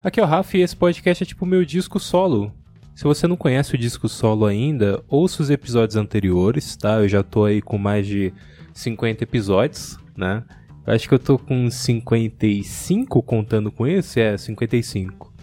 [0.00, 2.52] Aqui é o Rafa e esse podcast é tipo meu disco solo.
[2.94, 7.00] Se você não conhece o disco solo ainda, ouça os episódios anteriores, tá?
[7.00, 8.32] Eu já tô aí com mais de
[8.72, 10.44] 50 episódios, né?
[10.86, 15.34] Eu acho que eu tô com 55 contando com esse, é 55.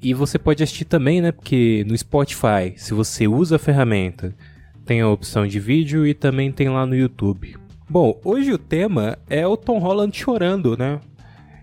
[0.00, 1.30] E você pode assistir também, né?
[1.30, 4.34] Porque no Spotify, se você usa a ferramenta,
[4.86, 7.56] tem a opção de vídeo e também tem lá no YouTube.
[7.90, 10.98] Bom, hoje o tema é o Tom Holland chorando, né?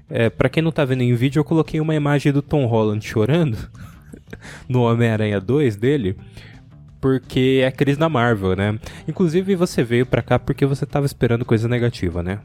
[0.09, 3.05] É, para quem não tá vendo em vídeo, eu coloquei uma imagem do Tom Holland
[3.05, 3.57] chorando
[4.67, 6.17] no Homem-Aranha 2 dele,
[6.99, 8.79] porque é crise na Marvel, né?
[9.07, 12.39] Inclusive você veio pra cá porque você tava esperando coisa negativa, né?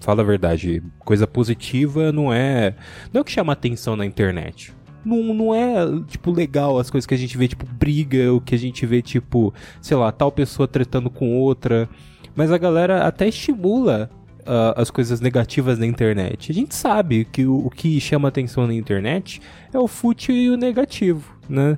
[0.00, 2.74] Fala a verdade, coisa positiva não é.
[3.12, 4.72] Não é o que chama atenção na internet.
[5.04, 5.74] Não, não é,
[6.06, 9.00] tipo, legal as coisas que a gente vê, tipo, briga, o que a gente vê,
[9.00, 11.88] tipo, sei lá, tal pessoa tretando com outra.
[12.36, 14.10] Mas a galera até estimula
[14.48, 16.50] uh, as coisas negativas na internet.
[16.50, 19.40] A gente sabe que o, o, que chama atenção na internet
[19.72, 21.76] é o fútil e o negativo, né?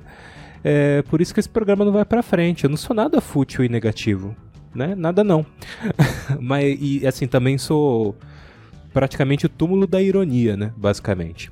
[0.63, 2.63] É por isso que esse programa não vai para frente.
[2.63, 4.35] Eu não sou nada fútil e negativo,
[4.73, 4.95] né?
[4.95, 5.45] Nada não.
[6.39, 8.15] Mas e assim também sou
[8.93, 10.71] praticamente o túmulo da ironia, né?
[10.77, 11.51] Basicamente.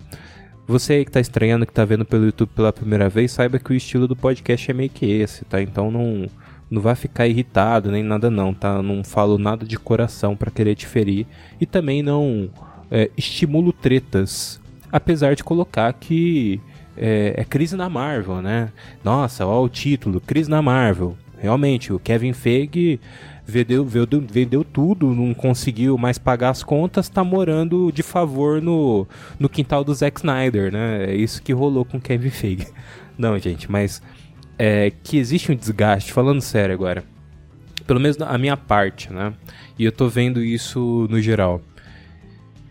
[0.68, 3.72] Você aí que tá estranhando, que tá vendo pelo YouTube pela primeira vez, saiba que
[3.72, 5.60] o estilo do podcast é meio que esse, tá?
[5.60, 6.28] Então não
[6.70, 8.82] não vai ficar irritado nem nada não, tá?
[8.82, 11.26] Não falo nada de coração para querer te ferir
[11.60, 12.50] e também não
[12.92, 14.60] é, estimulo tretas,
[14.92, 16.62] apesar de colocar que
[16.96, 18.72] é, é, crise na Marvel, né?
[19.04, 21.18] Nossa, olha o título, crise na Marvel.
[21.38, 23.00] Realmente, o Kevin Feige
[23.46, 29.08] vendeu, vendeu, vendeu tudo, não conseguiu mais pagar as contas, tá morando de favor no,
[29.40, 31.06] no quintal do Zack Snyder, né?
[31.06, 32.68] É isso que rolou com Kevin Feige.
[33.18, 34.02] Não, gente, mas
[34.60, 37.06] é, que existe um desgaste, falando sério agora,
[37.88, 39.34] pelo menos a minha parte, né?
[39.78, 41.62] E eu tô vendo isso no geral.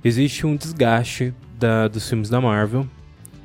[0.05, 2.87] Existe um desgaste da, dos filmes da Marvel.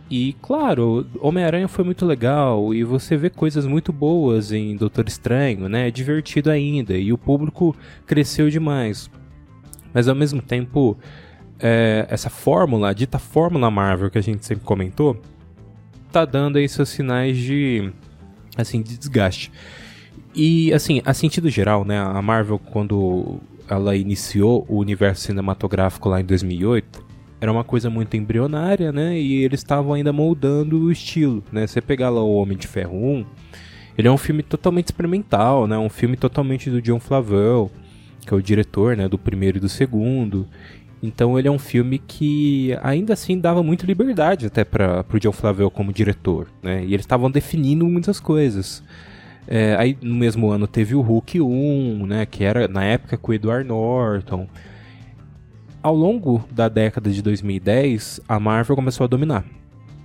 [0.09, 5.69] E claro, Homem-Aranha foi muito legal e você vê coisas muito boas em Doutor Estranho,
[5.69, 5.87] né?
[5.87, 7.73] É divertido ainda e o público
[8.05, 9.09] cresceu demais.
[9.93, 10.97] Mas ao mesmo tempo,
[11.57, 15.19] é, essa fórmula, a dita fórmula Marvel que a gente sempre comentou,
[16.11, 17.91] tá dando aí seus sinais de
[18.57, 19.51] assim, de desgaste.
[20.35, 26.19] E, assim, a sentido geral, né, a Marvel, quando ela iniciou o universo cinematográfico lá
[26.19, 27.05] em 2008,
[27.39, 31.81] era uma coisa muito embrionária, né, e eles estavam ainda moldando o estilo, né, você
[31.81, 33.25] pegar lá o Homem de Ferro 1,
[33.97, 37.69] ele é um filme totalmente experimental, né, um filme totalmente do John Favreau,
[38.25, 40.47] que é o diretor, né, do primeiro e do segundo,
[41.03, 45.33] então ele é um filme que ainda assim dava muita liberdade até para o John
[45.33, 46.81] Favreau como diretor, né?
[46.81, 48.81] E eles estavam definindo muitas coisas.
[49.45, 52.25] É, aí no mesmo ano teve o Hulk 1, né?
[52.25, 54.47] Que era na época com o Edward Norton.
[55.81, 59.43] Ao longo da década de 2010, a Marvel começou a dominar.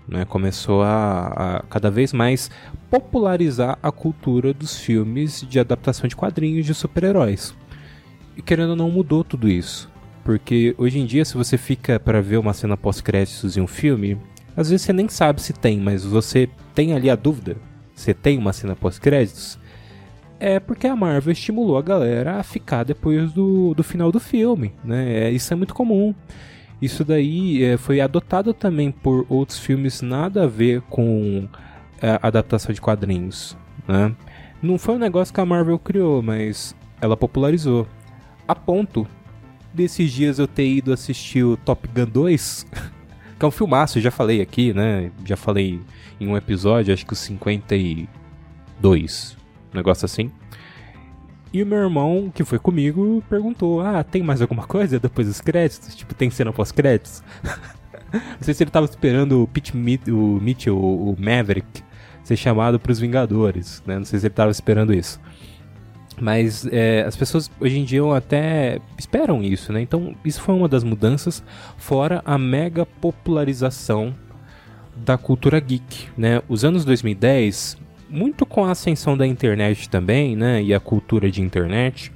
[0.09, 2.51] Né, começou a, a, cada vez mais
[2.91, 7.55] popularizar a cultura dos filmes de adaptação de quadrinhos de super-heróis.
[8.35, 9.89] E querendo ou não, mudou tudo isso.
[10.29, 14.19] Porque hoje em dia, se você fica para ver uma cena pós-créditos em um filme,
[14.55, 17.57] às vezes você nem sabe se tem, mas você tem ali a dúvida.
[17.95, 19.59] Você tem uma cena pós-créditos?
[20.39, 24.75] É porque a Marvel estimulou a galera a ficar depois do, do final do filme,
[24.85, 25.29] né?
[25.29, 26.15] É, isso é muito comum.
[26.83, 31.49] Isso daí é, foi adotado também por outros filmes nada a ver com
[32.03, 33.57] é, adaptação de quadrinhos,
[33.89, 34.15] né?
[34.61, 37.89] Não foi um negócio que a Marvel criou, mas ela popularizou.
[38.47, 39.07] A ponto
[39.73, 42.67] desses dias eu ter ido assistir o Top Gun 2,
[43.39, 45.11] que é um filmaço, já falei aqui, né?
[45.25, 45.81] Já falei
[46.21, 49.37] em um episódio, acho que o 52,
[49.73, 50.31] um negócio assim.
[51.53, 55.41] E o meu irmão, que foi comigo, perguntou: Ah, tem mais alguma coisa depois dos
[55.41, 55.95] créditos?
[55.95, 57.23] Tipo, tem cena pós-créditos?
[58.13, 61.83] Não sei se ele tava esperando o Pete o Mitchell, o Maverick,
[62.25, 63.99] ser chamado para os Vingadores, né?
[63.99, 65.21] Não sei se ele tava esperando isso.
[66.21, 69.81] Mas é, as pessoas hoje em dia até esperam isso, né?
[69.81, 71.43] Então isso foi uma das mudanças,
[71.77, 74.15] fora a mega popularização
[74.97, 76.43] da cultura geek, né?
[76.49, 77.77] Os anos 2010,
[78.09, 80.63] muito com a ascensão da internet também, né?
[80.63, 82.13] E a cultura de internet,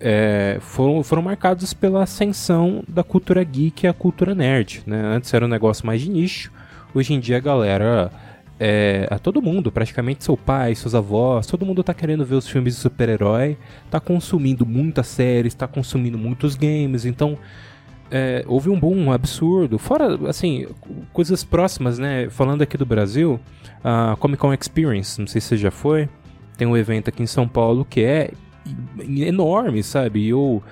[0.00, 5.00] é, foram, foram marcados pela ascensão da cultura geek e a cultura nerd, né?
[5.04, 6.52] Antes era um negócio mais de nicho,
[6.94, 8.10] hoje em dia a galera
[8.58, 12.48] é, a todo mundo, praticamente seu pai, seus avós, todo mundo tá querendo ver os
[12.48, 13.56] filmes de super-herói,
[13.90, 17.38] tá consumindo muitas séries, tá consumindo muitos games, então
[18.10, 19.78] é, houve um boom absurdo.
[19.78, 20.66] Fora, assim,
[21.12, 22.28] coisas próximas, né?
[22.30, 23.38] Falando aqui do Brasil,
[23.84, 26.08] a Comic Con Experience, não sei se já foi,
[26.56, 28.30] tem um evento aqui em São Paulo que é
[28.98, 30.20] enorme, sabe?
[30.20, 30.62] E eu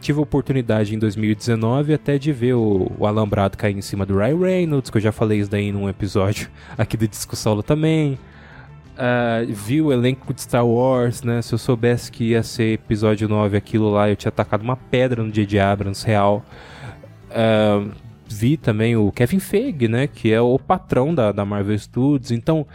[0.00, 4.16] tive a oportunidade em 2019 até de ver o, o alambrado cair em cima do
[4.16, 6.48] Ryan Reynolds, que eu já falei isso daí num episódio
[6.78, 8.18] aqui do Disco Solo também.
[8.92, 11.40] Uh, vi o elenco de Star Wars, né?
[11.40, 15.22] Se eu soubesse que ia ser episódio 9 aquilo lá, eu tinha atacado uma pedra
[15.22, 15.58] no J.J.
[15.58, 16.44] Abrams real.
[17.30, 17.90] Uh,
[18.28, 20.06] vi também o Kevin Feige, né?
[20.06, 22.30] Que é o patrão da, da Marvel Studios.
[22.30, 22.66] Então,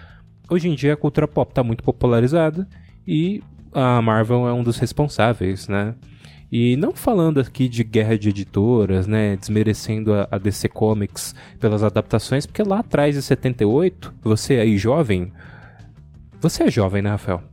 [0.50, 2.68] hoje em dia a cultura pop está muito popularizada
[3.08, 5.94] e a Marvel é um dos responsáveis, né?
[6.52, 11.84] E não falando aqui de guerra de editoras, né, desmerecendo a, a, DC Comics pelas
[11.84, 15.34] adaptações, porque lá atrás, em 78, você aí jovem,
[16.40, 17.44] você é jovem, né, Rafael?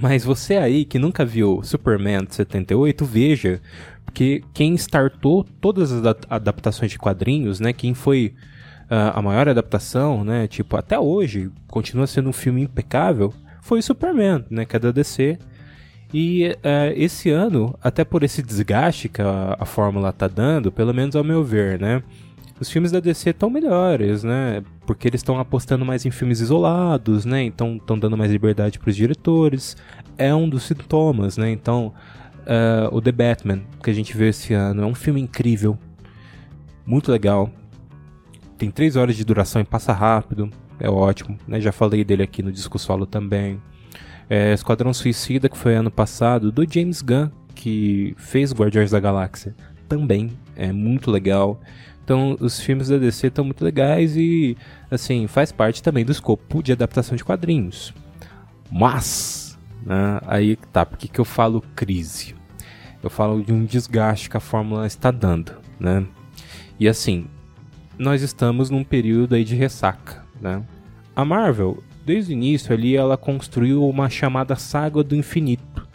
[0.00, 3.60] Mas você aí que nunca viu Superman de 78, veja,
[4.04, 8.34] porque quem startou todas as adaptações de quadrinhos, né, quem foi
[8.84, 14.44] uh, a maior adaptação, né, tipo, até hoje, continua sendo um filme impecável, foi Superman,
[14.50, 15.38] né, que é da DC.
[16.16, 20.94] E uh, esse ano, até por esse desgaste que a, a fórmula tá dando, pelo
[20.94, 22.04] menos ao meu ver, né,
[22.60, 24.62] os filmes da DC estão melhores, né?
[24.86, 27.42] Porque eles estão apostando mais em filmes isolados, né?
[27.42, 29.76] Então estão dando mais liberdade para os diretores.
[30.16, 31.50] É um dos sintomas, né?
[31.50, 31.92] Então,
[32.42, 35.76] uh, o The Batman, que a gente viu esse ano, é um filme incrível,
[36.86, 37.50] muito legal.
[38.56, 41.60] Tem três horas de duração e passa rápido é ótimo, né?
[41.60, 43.60] Já falei dele aqui no disco solo também.
[44.28, 49.54] É, Esquadrão Suicida, que foi ano passado, do James Gunn, que fez Guardiões da Galáxia,
[49.88, 51.60] também é muito legal.
[52.02, 54.56] Então, os filmes da DC estão muito legais e,
[54.90, 57.94] assim, faz parte também do escopo de adaptação de quadrinhos.
[58.70, 62.34] Mas, né, aí tá, por que, que eu falo crise?
[63.02, 66.06] Eu falo de um desgaste que a fórmula está dando, né?
[66.80, 67.26] E assim,
[67.98, 70.62] nós estamos num período aí de ressaca né?
[71.16, 75.86] A Marvel, desde o início ali, ela construiu uma chamada Saga do Infinito,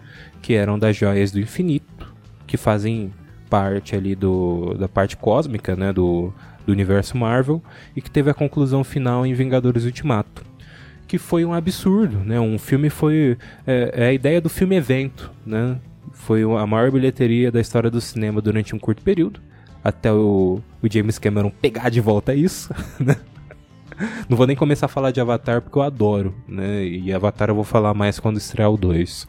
[0.41, 2.13] que eram das joias do infinito,
[2.47, 3.11] que fazem
[3.49, 6.33] parte ali do, da parte cósmica, né, do,
[6.65, 7.61] do universo Marvel,
[7.95, 10.43] e que teve a conclusão final em Vingadores Ultimato.
[11.07, 12.39] Que foi um absurdo, né?
[12.39, 13.35] Um filme foi.
[13.65, 15.77] É, é a ideia do filme evento, né?
[16.11, 19.41] Foi a maior bilheteria da história do cinema durante um curto período.
[19.83, 23.15] Até o, o James Cameron pegar de volta isso, né?
[24.29, 26.85] Não vou nem começar a falar de Avatar porque eu adoro, né?
[26.85, 29.27] E Avatar eu vou falar mais quando estrear o 2.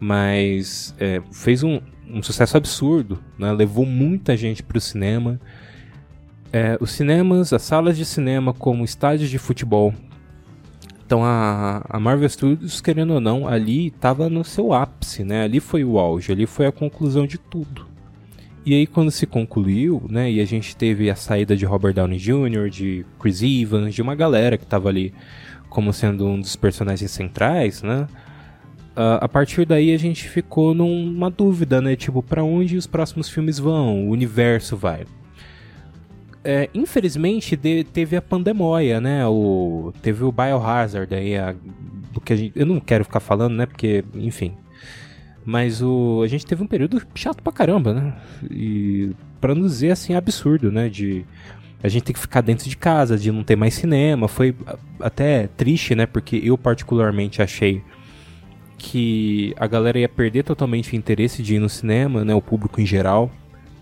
[0.00, 3.52] Mas é, fez um, um sucesso absurdo, né?
[3.52, 5.40] Levou muita gente para o cinema.
[6.52, 9.94] É, os cinemas, as salas de cinema como estádios de futebol.
[11.06, 15.44] Então a, a Marvel Studios, querendo ou não, ali estava no seu ápice, né?
[15.44, 17.91] Ali foi o auge, ali foi a conclusão de tudo.
[18.64, 22.18] E aí quando se concluiu, né, e a gente teve a saída de Robert Downey
[22.18, 25.12] Jr., de Chris Evans, de uma galera que estava ali
[25.68, 28.06] como sendo um dos personagens centrais, né?
[28.94, 31.96] Uh, a partir daí a gente ficou numa dúvida, né?
[31.96, 34.06] Tipo, para onde os próximos filmes vão?
[34.06, 35.06] O universo vai.
[36.44, 39.26] É, infelizmente de, teve a pandemia, né?
[39.26, 41.54] O, teve o Biohazard aí, a,
[42.22, 43.64] que a gente, eu não quero ficar falando, né?
[43.64, 44.52] Porque, enfim,
[45.44, 48.14] mas o, a gente teve um período chato pra caramba, né?
[48.50, 49.10] E
[49.40, 50.88] pra não dizer assim, absurdo, né?
[50.88, 51.24] De
[51.82, 54.28] a gente ter que ficar dentro de casa, de não ter mais cinema.
[54.28, 54.54] Foi
[55.00, 56.06] até triste, né?
[56.06, 57.82] Porque eu particularmente achei
[58.78, 62.34] que a galera ia perder totalmente o interesse de ir no cinema, né?
[62.34, 63.30] O público em geral.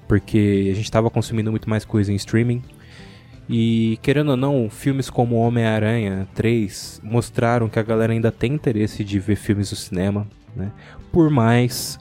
[0.09, 2.63] Porque a gente estava consumindo muito mais coisa em streaming.
[3.49, 9.05] E querendo ou não, filmes como Homem-Aranha 3 mostraram que a galera ainda tem interesse
[9.05, 10.71] de ver filmes no cinema né?
[11.13, 11.99] Por mais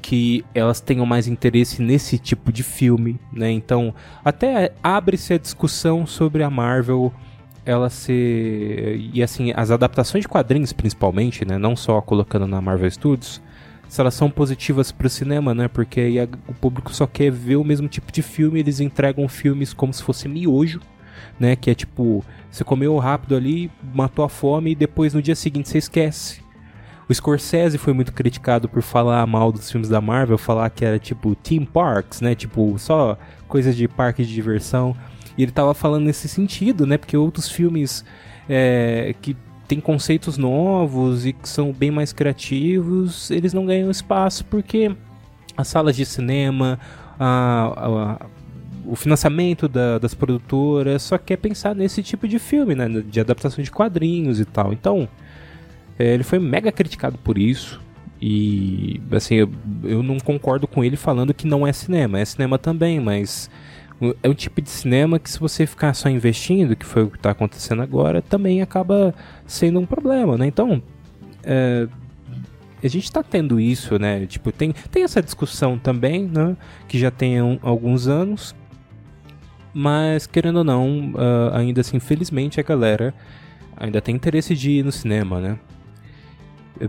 [0.00, 3.50] que elas tenham mais interesse nesse tipo de filme, né?
[3.50, 7.12] Então, até abre-se a discussão sobre a Marvel
[7.66, 12.90] ela ser e assim, as adaptações de quadrinhos principalmente, né, não só colocando na Marvel
[12.90, 13.42] Studios,
[13.88, 15.66] se elas são positivas para o cinema, né?
[15.66, 19.72] Porque aí o público só quer ver o mesmo tipo de filme, eles entregam filmes
[19.72, 20.80] como se fosse miojo,
[21.40, 21.56] né?
[21.56, 25.68] Que é tipo, você comeu rápido ali, matou a fome e depois no dia seguinte
[25.68, 26.42] você esquece.
[27.08, 30.98] O Scorsese foi muito criticado por falar mal dos filmes da Marvel, falar que era
[30.98, 32.34] tipo theme parks, né?
[32.34, 33.16] Tipo, só
[33.48, 34.94] coisas de parque de diversão.
[35.36, 36.98] E ele tava falando nesse sentido, né?
[36.98, 38.04] Porque outros filmes
[38.46, 39.34] é, que
[39.66, 44.94] têm conceitos novos e que são bem mais criativos, eles não ganham espaço porque
[45.56, 46.78] as salas de cinema,
[47.18, 48.26] a, a,
[48.84, 52.86] o financiamento da, das produtoras só quer pensar nesse tipo de filme, né?
[52.88, 54.74] De adaptação de quadrinhos e tal.
[54.74, 55.08] Então,
[55.98, 57.80] é, ele foi mega criticado por isso.
[58.20, 59.50] E, assim, eu,
[59.84, 62.18] eu não concordo com ele falando que não é cinema.
[62.18, 63.50] É cinema também, mas
[64.22, 67.16] é um tipo de cinema que se você ficar só investindo, que foi o que
[67.16, 69.14] está acontecendo agora, também acaba
[69.46, 70.46] sendo um problema, né?
[70.46, 70.82] Então,
[71.42, 71.88] é,
[72.82, 74.24] a gente tá tendo isso, né?
[74.26, 76.56] Tipo, tem, tem essa discussão também, né?
[76.86, 78.54] Que já tem um, alguns anos.
[79.74, 83.14] Mas, querendo ou não, uh, ainda assim, infelizmente, a galera
[83.76, 85.58] ainda tem interesse de ir no cinema, né?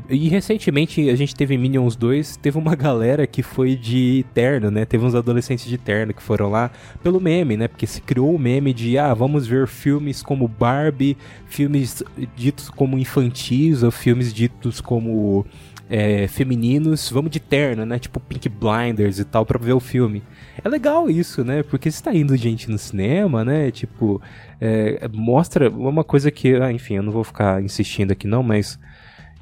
[0.10, 4.86] E recentemente a gente teve Minions 2, teve uma galera que foi de terno, né?
[4.86, 7.68] Teve uns adolescentes de terno que foram lá pelo meme, né?
[7.68, 11.18] Porque se criou o meme de, ah, vamos ver filmes como Barbie,
[11.48, 12.04] filmes
[12.36, 15.46] ditos como infantis ou filmes ditos como
[15.90, 17.98] é, femininos, vamos de terno, né?
[17.98, 20.22] Tipo Pink Blinders e tal, pra ver o filme.
[20.64, 21.64] É legal isso, né?
[21.64, 23.72] Porque está indo gente no cinema, né?
[23.72, 24.22] Tipo,
[24.62, 28.80] é, mostra uma coisa que, ah, enfim, eu não vou ficar insistindo aqui não, mas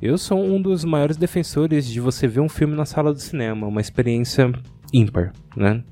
[0.01, 3.67] eu sou um dos maiores defensores de você ver um filme na sala do cinema,
[3.67, 4.51] uma experiência
[4.93, 5.83] ímpar, né?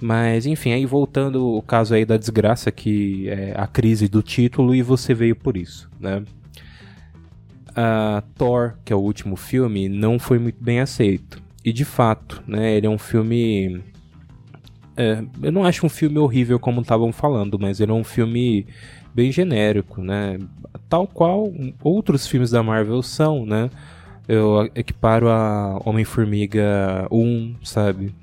[0.00, 4.74] Mas, enfim, aí voltando o caso aí da desgraça que é a crise do título
[4.74, 6.24] e você veio por isso, né?
[7.74, 11.40] A Thor, que é o último filme, não foi muito bem aceito.
[11.64, 13.80] E de fato, né, ele é um filme
[14.96, 18.66] é, eu não acho um filme horrível como estavam falando, mas ele é um filme
[19.14, 20.38] bem genérico, né?
[20.88, 23.70] Tal qual outros filmes da Marvel são, né?
[24.28, 28.14] Eu equiparo a Homem-Formiga 1, sabe?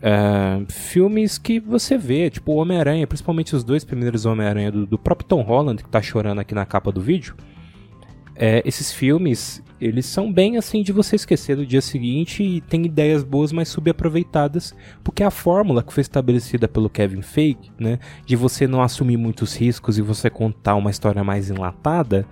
[0.00, 5.26] É, filmes que você vê, tipo Homem-Aranha, principalmente os dois primeiros Homem-Aranha do, do, próprio
[5.26, 7.34] Tom Holland, que tá chorando aqui na capa do vídeo.
[8.36, 12.84] É, esses filmes, eles são bem assim de você esquecer no dia seguinte e tem
[12.84, 14.74] ideias boas, mas subaproveitadas,
[15.04, 19.54] porque a fórmula que foi estabelecida pelo Kevin Feige, né, de você não assumir muitos
[19.56, 22.26] riscos e você contar uma história mais enlatada,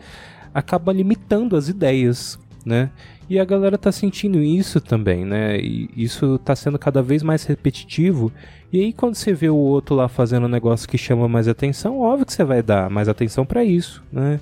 [0.53, 2.91] acaba limitando as ideias, né?
[3.29, 5.59] E a galera tá sentindo isso também, né?
[5.59, 8.31] E isso tá sendo cada vez mais repetitivo.
[8.73, 12.01] E aí quando você vê o outro lá fazendo um negócio que chama mais atenção,
[12.01, 14.39] óbvio que você vai dar mais atenção para isso, né?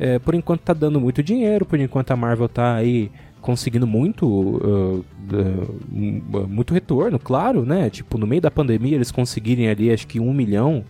[0.00, 4.26] É, por enquanto tá dando muito dinheiro, por enquanto a Marvel tá aí conseguindo muito
[4.26, 7.90] uh, uh, muito retorno, claro, né?
[7.90, 10.84] Tipo, no meio da pandemia eles conseguirem ali, acho que um milhão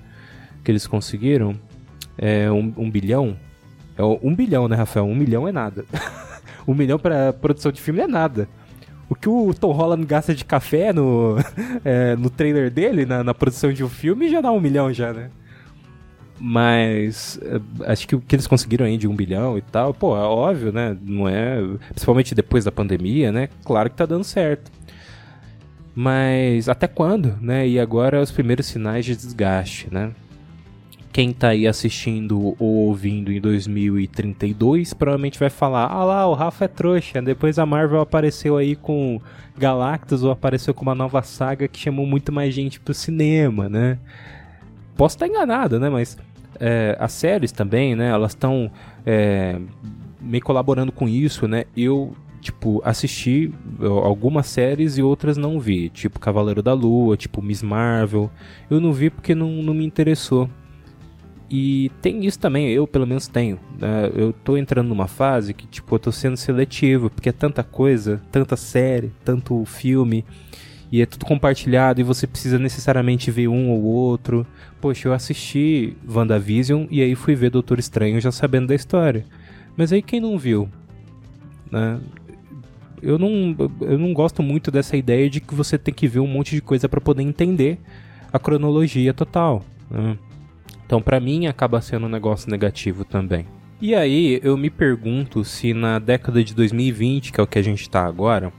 [0.63, 1.57] que eles conseguiram,
[2.17, 3.37] é, um, um bilhão,
[3.99, 5.07] é um bilhão, né, Rafael?
[5.07, 5.85] Um milhão é nada.
[6.67, 8.49] um milhão para produção de filme é nada.
[9.09, 11.37] O que o Tom Holland gasta de café no,
[11.85, 15.13] é, no trailer dele, na, na, produção de um filme, já dá um milhão já,
[15.13, 15.31] né?
[16.43, 20.17] Mas eh, acho que o que eles conseguiram aí de um bilhão e tal, pô,
[20.17, 20.97] é óbvio, né?
[21.03, 21.59] Não é.
[21.91, 23.51] Principalmente depois da pandemia, né?
[23.63, 24.73] Claro que tá dando certo.
[25.95, 27.69] Mas até quando, né?
[27.69, 30.13] E agora os primeiros sinais de desgaste, né?
[31.13, 36.65] Quem tá aí assistindo ou ouvindo em 2032 provavelmente vai falar: ah lá, o Rafa
[36.65, 37.21] é trouxa.
[37.21, 39.21] Depois a Marvel apareceu aí com
[39.59, 43.99] Galactus ou apareceu com uma nova saga que chamou muito mais gente pro cinema, né?
[44.97, 45.91] Posso estar enganado, né?
[45.91, 46.17] Mas
[46.61, 48.11] é, as séries também, né?
[48.11, 48.71] Elas estão
[49.05, 49.59] é,
[50.21, 51.65] meio colaborando com isso, né?
[51.77, 53.53] Eu tipo, assisti
[54.03, 58.31] algumas séries e outras não vi, tipo Cavaleiro da Lua, tipo Miss Marvel.
[58.71, 60.49] Eu não vi porque não, não me interessou.
[61.51, 63.59] E tem isso também, eu pelo menos tenho.
[63.77, 64.11] Né?
[64.15, 68.23] Eu tô entrando numa fase que, tipo, eu tô sendo seletivo, porque é tanta coisa,
[68.31, 70.25] tanta série, tanto filme
[70.93, 74.47] e é tudo compartilhado e você precisa necessariamente ver um ou outro.
[74.81, 79.25] Poxa, eu assisti WandaVision e aí fui ver Doutor Estranho já sabendo da história.
[79.77, 80.69] Mas aí quem não viu?
[81.71, 82.01] Né?
[83.01, 86.27] Eu, não, eu não gosto muito dessa ideia de que você tem que ver um
[86.27, 87.79] monte de coisa para poder entender
[88.33, 89.65] a cronologia total.
[89.89, 90.19] Né?
[90.85, 93.47] Então, para mim, acaba sendo um negócio negativo também.
[93.81, 97.63] E aí, eu me pergunto se na década de 2020, que é o que a
[97.63, 98.53] gente está agora,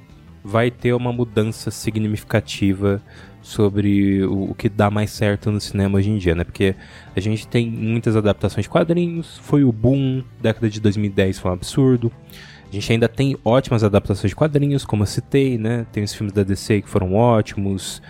[0.43, 3.01] vai ter uma mudança significativa
[3.41, 6.43] sobre o, o, que dá mais certo no cinema hoje em dia, né?
[6.43, 6.75] Porque
[7.15, 11.53] a gente tem muitas adaptações de quadrinhos, foi o boom, década de 2010 foi um
[11.53, 12.11] absurdo.
[12.69, 15.85] A gente ainda tem ótimas adaptações de quadrinhos, como eu citei, né?
[15.91, 18.01] Tem os filmes da DC que foram ótimos.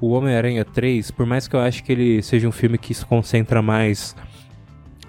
[0.00, 3.04] O Homem-Aranha 3, por mais que eu acho que ele seja um filme que se
[3.04, 4.16] concentra mais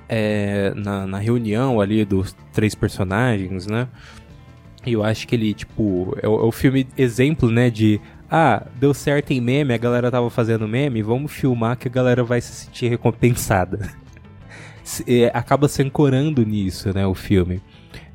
[0.08, 3.88] é, na, na reunião ali dos três personagens, né?
[4.86, 8.66] E eu acho que ele, tipo, é o, é o, filme exemplo, né, de ah,
[8.80, 12.42] deu certo em meme, a galera tava fazendo meme, vamos filmar que a galera vai
[12.42, 13.92] se sentir recompensada.
[15.08, 17.62] é, acaba se ancorando nisso, né, o filme.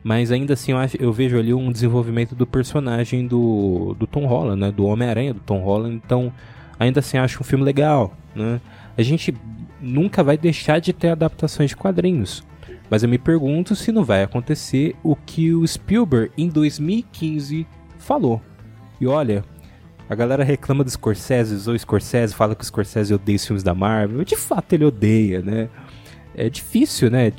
[0.02, 4.26] Mas ainda assim eu, acho, eu vejo ali um desenvolvimento do personagem do, do Tom
[4.26, 6.32] Holland, né, do Homem-Aranha do Tom Holland, então
[6.78, 8.61] ainda assim acho um filme legal, né.
[8.96, 9.35] A gente
[9.80, 12.42] nunca vai deixar de ter adaptações de quadrinhos.
[12.90, 17.66] Mas eu me pergunto se não vai acontecer o que o Spielberg em 2015
[17.99, 18.40] falou.
[19.00, 19.45] E olha,
[20.09, 23.75] a galera reclama do Scorsese, ou Scorsese fala que o Scorsese odeia os filmes da
[23.75, 24.25] Marvel.
[24.25, 25.69] De fato ele odeia, né?
[26.35, 27.33] É difícil, né?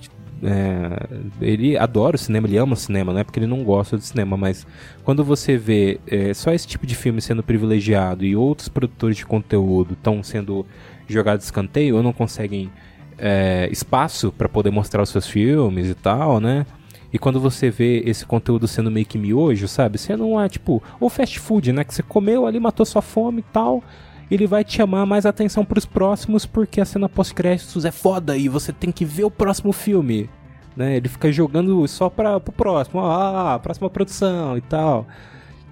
[0.43, 1.07] é,
[1.41, 4.03] ele adora o cinema, ele ama o cinema, não é porque ele não gosta do
[4.03, 4.67] cinema, mas
[5.03, 9.25] quando você vê é, só esse tipo de filme sendo privilegiado e outros produtores de
[9.25, 10.65] conteúdo estão sendo
[11.07, 12.69] jogados de escanteio ou não conseguem
[13.17, 16.65] é, espaço para poder mostrar os seus filmes e tal, né?
[17.11, 19.97] E quando você vê esse conteúdo sendo meio que miojo, sabe?
[19.97, 21.83] Você não é tipo, ou fast food, né?
[21.83, 23.83] Que você comeu ali, matou sua fome e tal.
[24.29, 28.49] Ele vai te chamar mais atenção pros próximos porque a cena pós-créditos é foda e
[28.49, 30.29] você tem que ver o próximo filme.
[30.75, 30.97] Né?
[30.97, 35.07] Ele fica jogando só para pro próximo, ah, próxima produção e tal.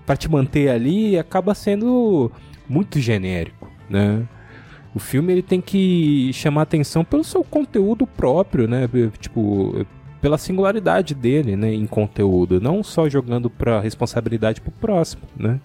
[0.05, 2.31] Para te manter ali, acaba sendo
[2.67, 4.25] muito genérico, né?
[4.95, 8.89] O filme ele tem que chamar atenção pelo seu conteúdo próprio, né?
[9.19, 9.85] Tipo,
[10.21, 15.59] pela singularidade dele, né, em conteúdo, não só jogando pra responsabilidade pro próximo, né?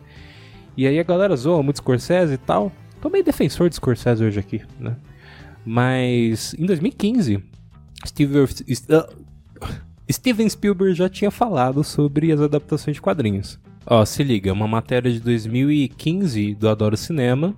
[0.76, 2.72] E aí a galera zoa muito Scorsese e tal.
[3.00, 4.96] Tô meio defensor de Scorsese hoje aqui, né?
[5.64, 7.42] Mas em 2015,
[8.04, 8.48] Steve, uh,
[10.10, 13.60] Steven Spielberg já tinha falado sobre as adaptações de quadrinhos.
[13.86, 17.56] Ó, se liga, uma matéria de 2015 do Adoro Cinema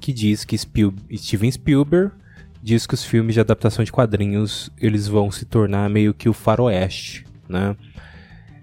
[0.00, 2.12] que diz que Spiel Steven Spielberg
[2.62, 6.32] diz que os filmes de adaptação de quadrinhos eles vão se tornar meio que o
[6.32, 7.76] faroeste, né?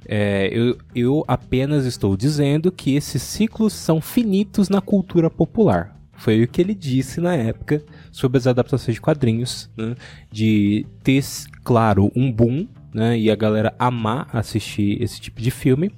[0.08, 5.96] É, eu, eu apenas estou dizendo que esses ciclos são finitos na cultura popular.
[6.14, 9.96] Foi o que ele disse na época sobre as adaptações de quadrinhos, né?
[10.32, 11.24] de ter,
[11.64, 13.18] claro, um boom né?
[13.18, 15.92] e a galera amar assistir esse tipo de filme,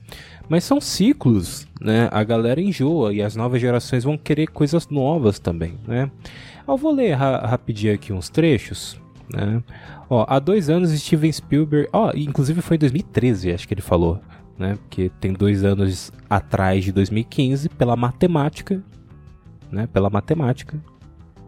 [0.49, 2.09] mas são ciclos, né?
[2.11, 6.09] A galera enjoa e as novas gerações vão querer coisas novas também, né?
[6.67, 8.99] Eu vou ler ra rapidinho aqui uns trechos.
[9.33, 9.61] Né?
[10.09, 14.21] Ó, há dois anos Steven Spielberg, ó, inclusive foi em 2013, acho que ele falou,
[14.57, 14.77] né?
[14.81, 18.81] Porque tem dois anos atrás de 2015 pela matemática,
[19.71, 19.87] né?
[19.87, 20.81] Pela matemática,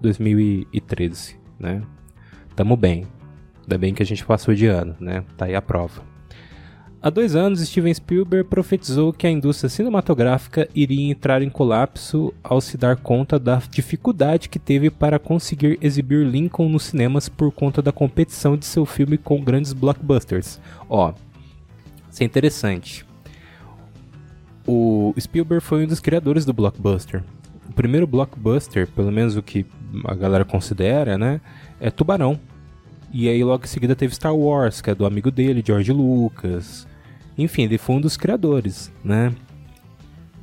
[0.02, 1.82] 2013, né?
[2.56, 3.08] Tamo bem.
[3.62, 5.24] Ainda bem que a gente passou de ano, né?
[5.38, 6.02] Tá aí a prova.
[7.02, 12.60] Há dois anos, Steven Spielberg profetizou que a indústria cinematográfica iria entrar em colapso ao
[12.60, 17.82] se dar conta da dificuldade que teve para conseguir exibir Lincoln nos cinemas por conta
[17.82, 20.60] da competição de seu filme com grandes blockbusters.
[20.90, 21.14] Ó,
[22.12, 23.06] isso é interessante.
[24.68, 27.24] O Spielberg foi um dos criadores do blockbuster.
[27.70, 29.66] O primeiro blockbuster, pelo menos o que
[30.04, 31.40] a galera considera, né,
[31.80, 32.38] é Tubarão.
[33.14, 36.89] E aí logo em seguida teve Star Wars, que é do amigo dele, George Lucas.
[37.44, 39.34] Enfim, ele foi um dos criadores, né?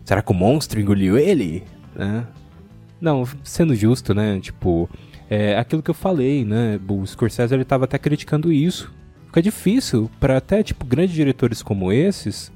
[0.05, 1.65] Será que o monstro engoliu ele?
[1.95, 2.27] Né?
[3.01, 4.41] Não, sendo justo, né?
[4.41, 4.89] Tipo,
[5.29, 6.81] é aquilo que eu falei, né?
[6.89, 8.93] O Scorsese ele tava até criticando isso.
[9.27, 12.53] Fica difícil para até tipo grandes diretores como esses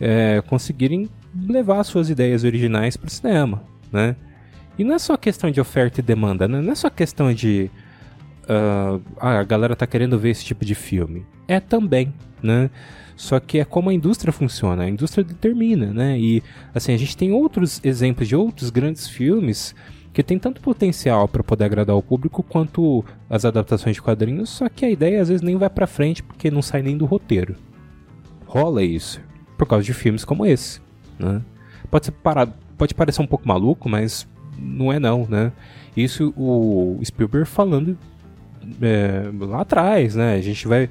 [0.00, 1.08] é, conseguirem
[1.48, 3.62] levar suas ideias originais para o cinema,
[3.92, 4.16] né?
[4.78, 6.60] E não é só questão de oferta e demanda, né?
[6.60, 7.68] não é só questão de
[8.48, 11.24] uh, a galera tá querendo ver esse tipo de filme.
[11.46, 12.70] É também, né?
[13.16, 16.18] Só que é como a indústria funciona, a indústria determina, né?
[16.18, 16.42] E
[16.74, 19.74] assim, a gente tem outros exemplos de outros grandes filmes
[20.12, 24.68] que tem tanto potencial para poder agradar o público quanto as adaptações de quadrinhos, só
[24.68, 27.56] que a ideia às vezes nem vai para frente porque não sai nem do roteiro.
[28.46, 29.20] Rola isso
[29.56, 30.80] por causa de filmes como esse,
[31.18, 31.42] né?
[31.90, 35.52] Pode ser parado, pode parecer um pouco maluco, mas não é não, né?
[35.96, 37.98] Isso o Spielberg falando
[38.80, 40.34] é, lá atrás, né?
[40.34, 40.88] A gente vai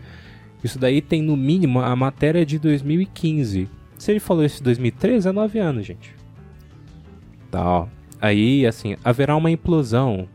[0.64, 3.70] isso daí tem no mínimo a matéria de 2015.
[3.98, 6.16] Se ele falou isso em 2013, é 9 anos, gente.
[7.52, 7.88] Tá, ó.
[8.20, 10.28] Aí, assim, haverá uma implosão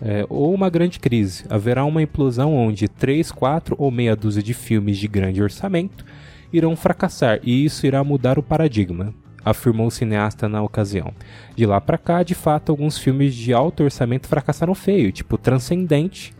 [0.00, 1.44] é, ou uma grande crise.
[1.48, 6.04] Haverá uma implosão onde 3, 4 ou meia dúzia de filmes de grande orçamento
[6.52, 9.12] irão fracassar e isso irá mudar o paradigma,
[9.46, 11.14] afirmou o cineasta na ocasião.
[11.54, 16.34] De lá para cá, de fato, alguns filmes de alto orçamento fracassaram feio, tipo Transcendente,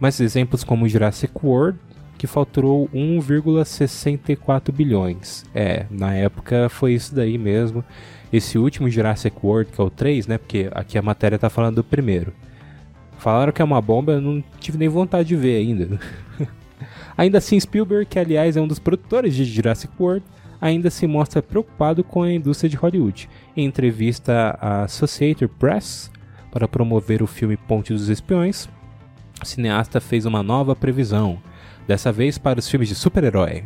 [0.00, 1.78] mas exemplos como Jurassic World,
[2.16, 5.44] que faturou 1,64 bilhões.
[5.54, 7.84] É, na época foi isso daí mesmo.
[8.32, 10.38] Esse último Jurassic World, que é o 3, né?
[10.38, 12.32] Porque aqui a matéria tá falando do primeiro.
[13.18, 16.00] Falaram que é uma bomba, eu não tive nem vontade de ver ainda.
[17.16, 20.24] ainda assim, Spielberg, que aliás é um dos produtores de Jurassic World,
[20.64, 23.28] ainda se mostra preocupado com a indústria de Hollywood.
[23.54, 26.10] Em entrevista à Associated Press,
[26.50, 28.66] para promover o filme Ponte dos Espiões,
[29.42, 31.38] o cineasta fez uma nova previsão,
[31.86, 33.64] dessa vez para os filmes de super-herói.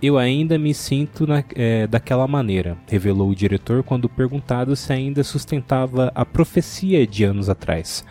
[0.00, 5.24] Eu ainda me sinto na, é, daquela maneira, revelou o diretor quando perguntado se ainda
[5.24, 8.04] sustentava a profecia de anos atrás.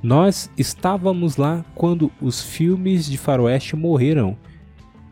[0.00, 4.36] Nós estávamos lá quando os filmes de faroeste morreram,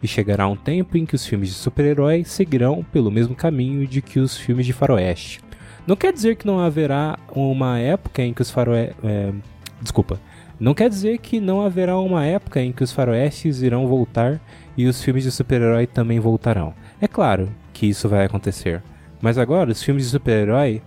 [0.02, 4.00] e chegará um tempo em que os filmes de super-herói seguirão pelo mesmo caminho de
[4.00, 5.40] que os filmes de faroeste.
[5.86, 8.94] Não quer dizer que não haverá uma época em que os faroeste...
[9.02, 9.32] É,
[9.80, 10.20] desculpa
[10.58, 14.40] Não quer dizer que não haverá uma época em que os faroestes irão voltar
[14.76, 16.74] e os filmes de super-herói também voltarão.
[17.00, 18.82] É claro que isso vai acontecer,
[19.20, 20.82] mas agora os filmes de super-herói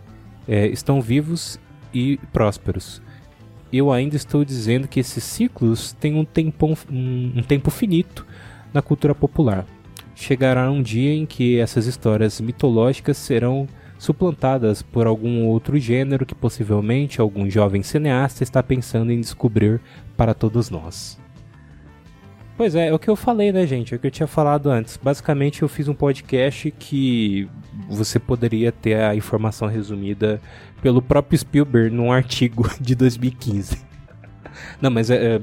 [0.47, 1.60] é, estão vivos
[1.93, 3.02] e prósperos.
[3.71, 8.26] Eu ainda estou dizendo que esses ciclos têm um tempo, um, um tempo finito
[8.74, 9.66] na cultura popular.
[10.16, 16.36] Chegará um dia em que essas histórias mitológicas serão suplantadas por algum outro gênero que
[16.36, 19.80] possivelmente algum jovem cineasta está pensando em descobrir
[20.18, 21.18] para todos nós.
[22.56, 23.94] Pois é, é o que eu falei, né, gente?
[23.94, 24.98] É o que eu tinha falado antes.
[25.02, 27.50] Basicamente, eu fiz um podcast que
[27.90, 30.40] você poderia ter a informação resumida
[30.82, 33.78] pelo próprio Spielberg num artigo de 2015.
[34.80, 35.42] Não, mas é, é,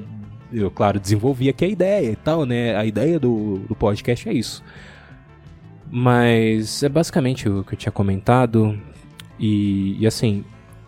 [0.52, 2.76] eu, claro, desenvolvi aqui a ideia e tal, né?
[2.76, 4.62] A ideia do, do podcast é isso.
[5.90, 8.78] Mas é basicamente o que eu tinha comentado.
[9.38, 10.44] E, e, assim,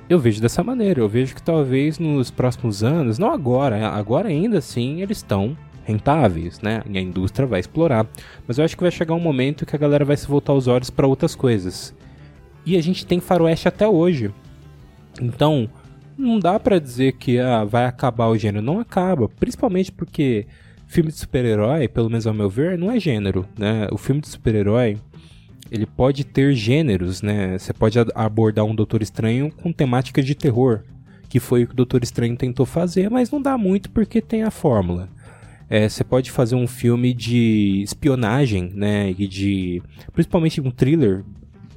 [0.09, 1.01] eu vejo dessa maneira.
[1.01, 6.61] Eu vejo que talvez nos próximos anos, não agora, agora ainda assim eles estão rentáveis,
[6.61, 6.83] né?
[6.89, 8.07] E a indústria vai explorar.
[8.47, 10.69] Mas eu acho que vai chegar um momento que a galera vai se voltar os
[10.69, 11.95] olhos para outras coisas.
[12.65, 14.33] E a gente tem faroeste até hoje.
[15.21, 15.69] Então,
[16.17, 18.65] não dá para dizer que ah, vai acabar o gênero.
[18.65, 19.29] Não acaba.
[19.29, 20.47] Principalmente porque
[20.87, 23.89] filme de super-herói, pelo menos ao meu ver, não é gênero, né?
[23.91, 24.99] O filme de super-herói,
[25.71, 27.57] ele pode ter gêneros, né?
[27.59, 30.83] Você pode abordar um Doutor Estranho com temática de terror,
[31.31, 34.43] que foi o que o Doutor Estranho tentou fazer, mas não dá muito porque tem
[34.43, 35.09] a fórmula.
[35.71, 39.15] É, você pode fazer um filme de espionagem, né?
[39.17, 39.83] E de.
[40.13, 41.25] Principalmente um thriller.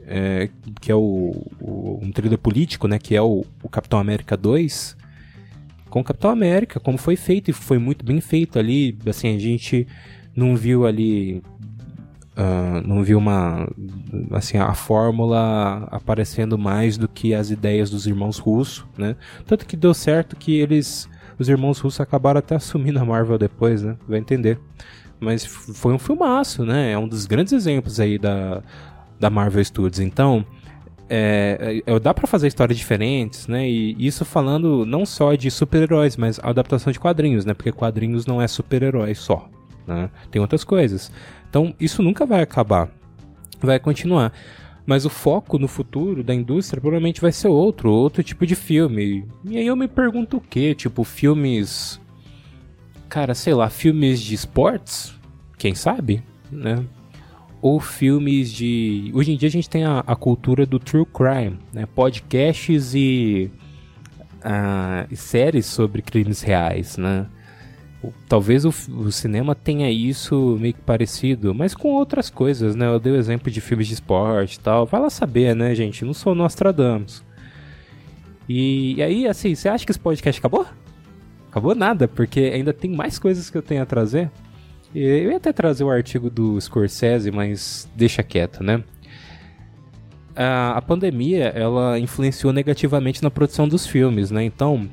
[0.07, 2.99] É, que é o, o, um thriller político, né?
[2.99, 4.95] Que é o, o Capitão América 2
[5.95, 8.97] com o Capitão América, como foi feito, e foi muito bem feito ali.
[9.07, 9.87] Assim, a gente
[10.35, 11.41] não viu ali.
[12.35, 13.65] Uh, não viu uma.
[14.31, 19.15] Assim, a fórmula aparecendo mais do que as ideias dos irmãos russos, né?
[19.45, 21.07] Tanto que deu certo que eles.
[21.39, 23.95] Os irmãos russos acabaram até assumindo a Marvel depois, né?
[24.05, 24.59] Vai entender.
[25.17, 26.91] Mas foi um filmaço, né?
[26.91, 28.61] É um dos grandes exemplos aí da,
[29.19, 29.99] da Marvel Studios.
[29.99, 30.45] Então,
[31.09, 33.67] é, é, dá para fazer histórias diferentes, né?
[33.69, 37.53] E isso falando não só de super-heróis, mas adaptação de quadrinhos, né?
[37.53, 39.47] Porque quadrinhos não é super-herói só,
[39.85, 40.09] né?
[40.31, 41.11] Tem outras coisas.
[41.49, 42.89] Então, isso nunca vai acabar.
[43.61, 44.33] Vai continuar.
[44.85, 49.27] Mas o foco no futuro da indústria provavelmente vai ser outro, outro tipo de filme.
[49.43, 50.75] E aí eu me pergunto o que?
[50.75, 51.99] Tipo, filmes.
[53.09, 55.15] Cara, sei lá, filmes de esportes?
[55.57, 56.21] Quem sabe?
[56.51, 56.83] Né?
[57.65, 59.09] Ou filmes de.
[59.11, 61.87] Hoje em dia a gente tem a, a cultura do true crime, né?
[61.87, 63.49] podcasts e,
[64.41, 67.25] uh, séries sobre crimes reais, né?
[68.29, 72.85] Talvez o, o, cinema tenha isso meio que parecido, mas com outras coisas, né?
[72.85, 74.85] Eu dei o exemplo de filmes de esporte e tal.
[74.85, 76.05] Vai lá saber, né, gente?
[76.05, 77.23] Não sou Nostradamus.
[78.47, 80.67] E, e aí, assim, você acha que esse podcast acabou?
[81.49, 84.29] Acabou nada, porque ainda tem mais coisas que eu tenho a trazer.
[84.95, 88.81] Eu ia até trazer o artigo do Scorsese, mas deixa quieto, né?
[90.33, 94.45] A, a pandemia, ela influenciou negativamente na produção dos filmes, né?
[94.45, 94.89] Então,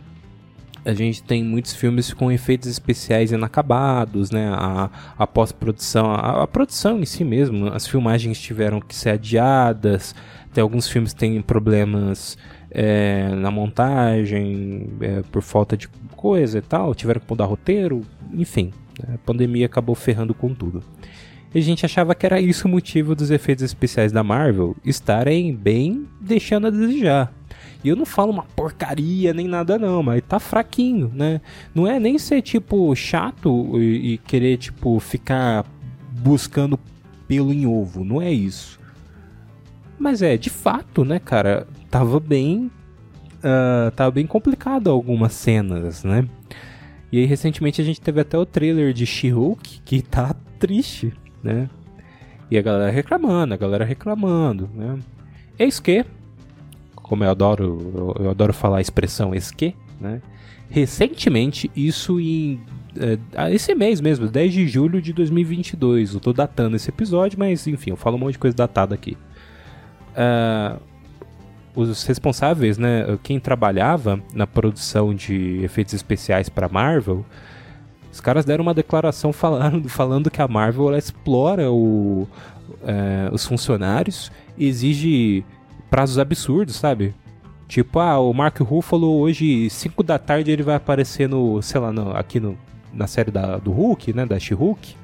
[0.85, 4.49] a gente tem muitos filmes com efeitos especiais inacabados, né?
[4.53, 10.17] A, a pós-produção, a, a, produção em si mesmo, as filmagens tiveram que ser adiadas.
[10.53, 12.37] Tem alguns filmes têm problemas
[12.73, 15.87] é, na montagem, é, por falta de
[16.17, 18.73] coisa e tal, tiveram que mudar roteiro, enfim.
[19.15, 20.83] A pandemia acabou ferrando com tudo.
[21.55, 25.55] E a gente achava que era isso o motivo dos efeitos especiais da Marvel estarem
[25.55, 27.33] bem deixando a desejar.
[27.85, 31.41] E eu não falo uma porcaria nem nada não, mas tá fraquinho, né?
[31.75, 35.67] Não é nem ser tipo chato e, e querer tipo ficar
[36.11, 36.79] buscando
[37.27, 38.81] pelo em ovo, não é isso.
[39.99, 42.71] Mas é, de fato, né, cara, tava bem
[43.43, 46.27] uh, tava bem complicado algumas cenas, né?
[47.13, 51.69] E aí, recentemente, a gente teve até o trailer de She-Hulk, que tá triste, né?
[52.51, 54.99] E a galera reclamando, a galera reclamando, né?
[55.59, 56.07] Eis que,
[56.97, 60.23] como eu adoro, eu, eu adoro falar a expressão eis que, né?
[60.71, 62.59] Recentemente, isso em
[62.99, 66.15] é, esse mês mesmo, 10 de julho de 2022.
[66.15, 69.17] Eu tô datando esse episódio, mas enfim, eu falo um monte de coisa datada aqui.
[70.13, 70.81] Uh,
[71.75, 77.25] os responsáveis, né, quem trabalhava na produção de efeitos especiais para Marvel,
[78.13, 82.29] os caras deram uma declaração falando, falando que a Marvel ela explora o,
[82.85, 85.45] é, os funcionários e exige
[85.89, 87.15] prazos absurdos, sabe?
[87.67, 91.91] Tipo, ah, o Mark Ruffalo hoje, 5 da tarde, ele vai aparecer no, sei lá,
[91.91, 92.57] no, aqui no,
[92.93, 94.95] na série da, do Hulk, né, da She-Hulk.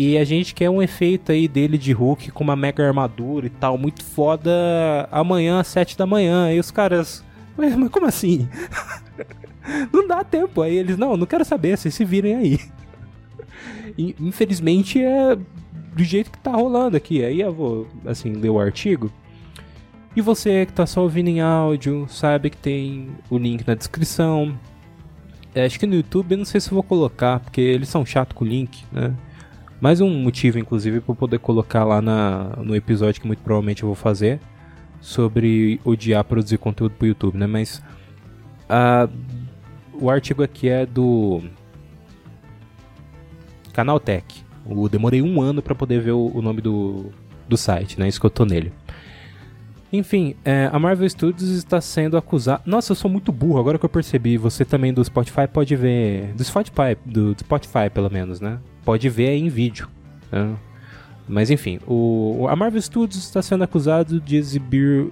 [0.00, 3.50] E a gente quer um efeito aí dele de Hulk com uma mega armadura e
[3.50, 4.48] tal, muito foda,
[5.10, 6.52] amanhã às 7 da manhã.
[6.52, 7.24] E os caras,
[7.56, 8.48] mas como assim?
[9.92, 10.62] não dá tempo.
[10.62, 12.60] Aí eles, não, não quero saber, vocês se virem aí.
[14.20, 17.24] Infelizmente é do jeito que tá rolando aqui.
[17.24, 19.10] Aí eu vou, assim, ler o artigo.
[20.14, 24.56] E você que tá só ouvindo em áudio, sabe que tem o link na descrição.
[25.56, 28.32] É, acho que no YouTube não sei se eu vou colocar, porque eles são chato
[28.32, 29.12] com o link, né?
[29.80, 33.86] Mais um motivo, inclusive, para poder colocar lá na, no episódio que muito provavelmente eu
[33.86, 34.40] vou fazer
[35.00, 37.46] sobre odiar produzir conteúdo pro YouTube, né?
[37.46, 37.80] Mas
[38.68, 39.08] uh,
[39.92, 41.42] o artigo aqui é do
[43.72, 44.44] Canaltech.
[44.68, 47.12] Eu demorei um ano para poder ver o, o, nome do,
[47.48, 48.08] do site, né?
[48.08, 48.72] Isso que eu tô nele.
[49.92, 52.60] Enfim, é, a Marvel Studios está sendo acusada.
[52.66, 54.36] Nossa, eu sou muito burro, agora que eu percebi.
[54.36, 56.34] Você também do Spotify pode ver.
[56.34, 58.58] Do Spotify, do Spotify pelo menos, né?
[58.88, 59.86] Pode ver em vídeo.
[60.32, 60.56] Né?
[61.28, 65.10] Mas enfim, o, a Marvel Studios está sendo acusado de exibir,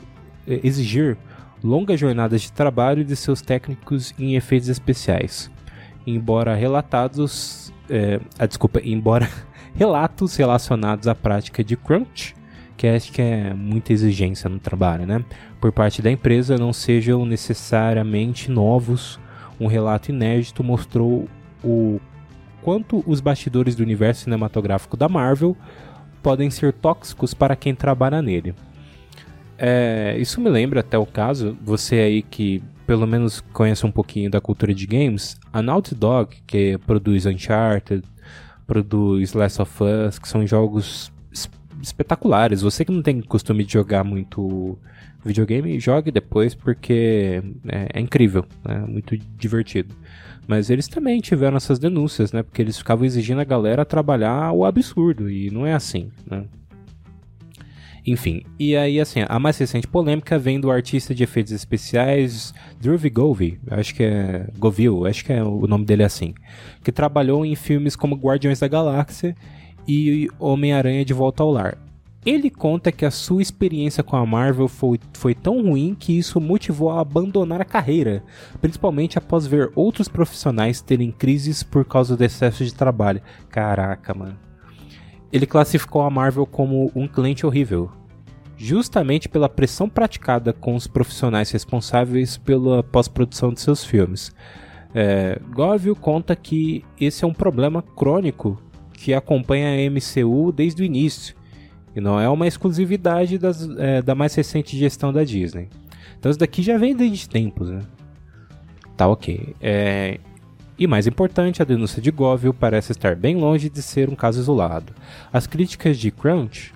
[0.49, 1.15] é, exigir
[1.63, 5.51] longas jornadas de trabalho de seus técnicos em efeitos especiais.
[6.07, 7.71] Embora relatados.
[7.91, 9.29] É, ah, desculpa, embora
[9.77, 12.35] relatos relacionados à prática de crunch
[12.79, 15.23] que acho que é muita exigência no trabalho, né?
[15.61, 19.21] Por parte da empresa não sejam necessariamente novos.
[19.61, 21.29] Um relato inédito mostrou
[21.63, 22.01] o
[22.67, 25.57] quanto os bastidores do universo cinematográfico da Marvel
[26.21, 28.57] podem ser tóxicos para quem trabalha nele.
[29.57, 34.29] É, isso me lembra até o caso, você aí que pelo menos conhece um pouquinho
[34.29, 38.03] da cultura de games, a Naughty Dog, que produz Uncharted,
[38.67, 41.13] produz Last of Us, que são jogos
[41.81, 42.63] espetaculares.
[42.63, 44.77] Você que não tem costume de jogar muito
[45.27, 49.95] videogame, jogue depois porque é, é incrível, é muito divertido.
[50.47, 52.43] Mas eles também tiveram essas denúncias, né?
[52.43, 56.45] Porque eles ficavam exigindo a galera trabalhar o absurdo e não é assim, né?
[58.07, 62.97] Enfim, e aí assim, a mais recente polêmica vem do artista de efeitos especiais Drew
[63.13, 66.33] Govey, acho que é Govil, acho que é o nome dele é assim,
[66.85, 69.35] que trabalhou em filmes como Guardiões da Galáxia
[69.89, 71.79] e Homem-Aranha de Volta ao Lar.
[72.27, 76.41] Ele conta que a sua experiência com a Marvel foi, foi tão ruim que isso
[76.41, 78.25] motivou a abandonar a carreira,
[78.61, 83.23] principalmente após ver outros profissionais terem crises por causa do excesso de trabalho.
[83.49, 84.37] Caraca, mano.
[85.33, 87.93] Ele classificou a Marvel como um cliente horrível,
[88.57, 94.35] justamente pela pressão praticada com os profissionais responsáveis pela pós-produção de seus filmes.
[94.93, 98.61] É, Govil conta que esse é um problema crônico
[98.93, 101.37] que acompanha a MCU desde o início,
[101.97, 105.71] e não é uma exclusividade das, é, da mais recente gestão da Disney.
[106.19, 107.81] Então isso daqui já vem desde tempos, né?
[108.97, 109.57] Tá ok.
[109.61, 110.21] É...
[110.79, 114.39] E mais importante, a denúncia de Govil parece estar bem longe de ser um caso
[114.39, 114.93] isolado.
[115.33, 116.75] As críticas de Crunch.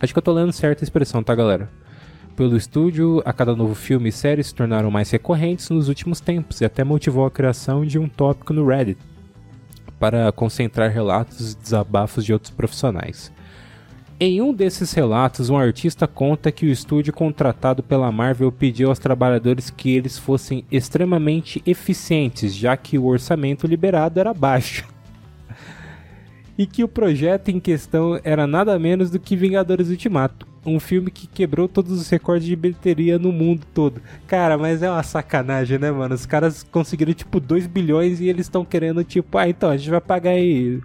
[0.00, 1.70] Acho que eu tô lendo certa expressão, tá, galera?
[2.34, 6.62] Pelo estúdio, a cada novo filme e série se tornaram mais recorrentes nos últimos tempos
[6.62, 8.98] e até motivou a criação de um tópico no Reddit
[9.98, 13.30] para concentrar relatos e desabafos de outros profissionais.
[14.24, 19.00] Em um desses relatos, um artista conta que o estúdio contratado pela Marvel pediu aos
[19.00, 24.86] trabalhadores que eles fossem extremamente eficientes, já que o orçamento liberado era baixo.
[26.56, 31.10] e que o projeto em questão era nada menos do que Vingadores Ultimato um filme
[31.10, 34.00] que quebrou todos os recordes de bilheteria no mundo todo.
[34.28, 36.14] Cara, mas é uma sacanagem, né, mano?
[36.14, 39.90] Os caras conseguiram, tipo, 2 bilhões e eles estão querendo, tipo, ah, então, a gente
[39.90, 40.80] vai pagar aí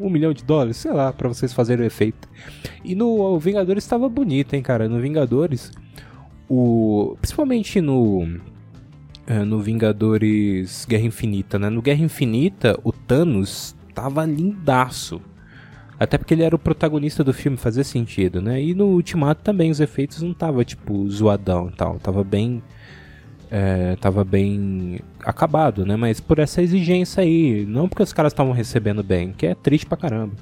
[0.00, 2.28] um milhão de dólares, sei lá, para vocês fazerem o efeito.
[2.84, 4.88] E no Vingadores estava bonito, hein, cara?
[4.88, 5.70] No Vingadores,
[6.48, 7.16] o...
[7.20, 8.40] Principalmente no...
[9.26, 11.70] É, no Vingadores Guerra Infinita, né?
[11.70, 15.20] No Guerra Infinita, o Thanos tava lindaço.
[15.98, 18.60] Até porque ele era o protagonista do filme, fazia sentido, né?
[18.60, 22.62] E no Ultimato também os efeitos não tava tipo zoadão e tal, tava bem
[23.50, 25.96] é, tava bem acabado, né?
[25.96, 29.86] Mas por essa exigência aí, não porque os caras estavam recebendo bem, que é triste
[29.86, 30.34] pra caramba.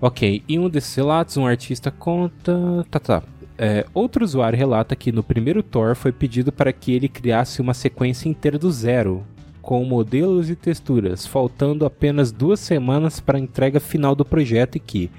[0.00, 2.86] Ok, em um desses relatos, um artista conta.
[2.90, 3.22] Tá, tá.
[3.56, 7.72] É, outro usuário relata que no primeiro Thor foi pedido para que ele criasse uma
[7.72, 9.24] sequência inteira do zero,
[9.62, 14.80] com modelos e texturas, faltando apenas duas semanas para a entrega final do projeto e
[14.80, 15.10] que,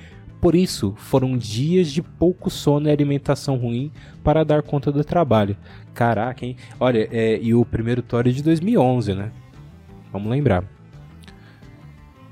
[0.41, 3.91] por isso, foram dias de pouco sono e alimentação ruim
[4.23, 5.57] para dar conta do trabalho.
[5.93, 6.55] Caraca, hein?
[6.79, 9.31] Olha, é, e o primeiro Thor é de 2011, né?
[10.11, 10.63] Vamos lembrar.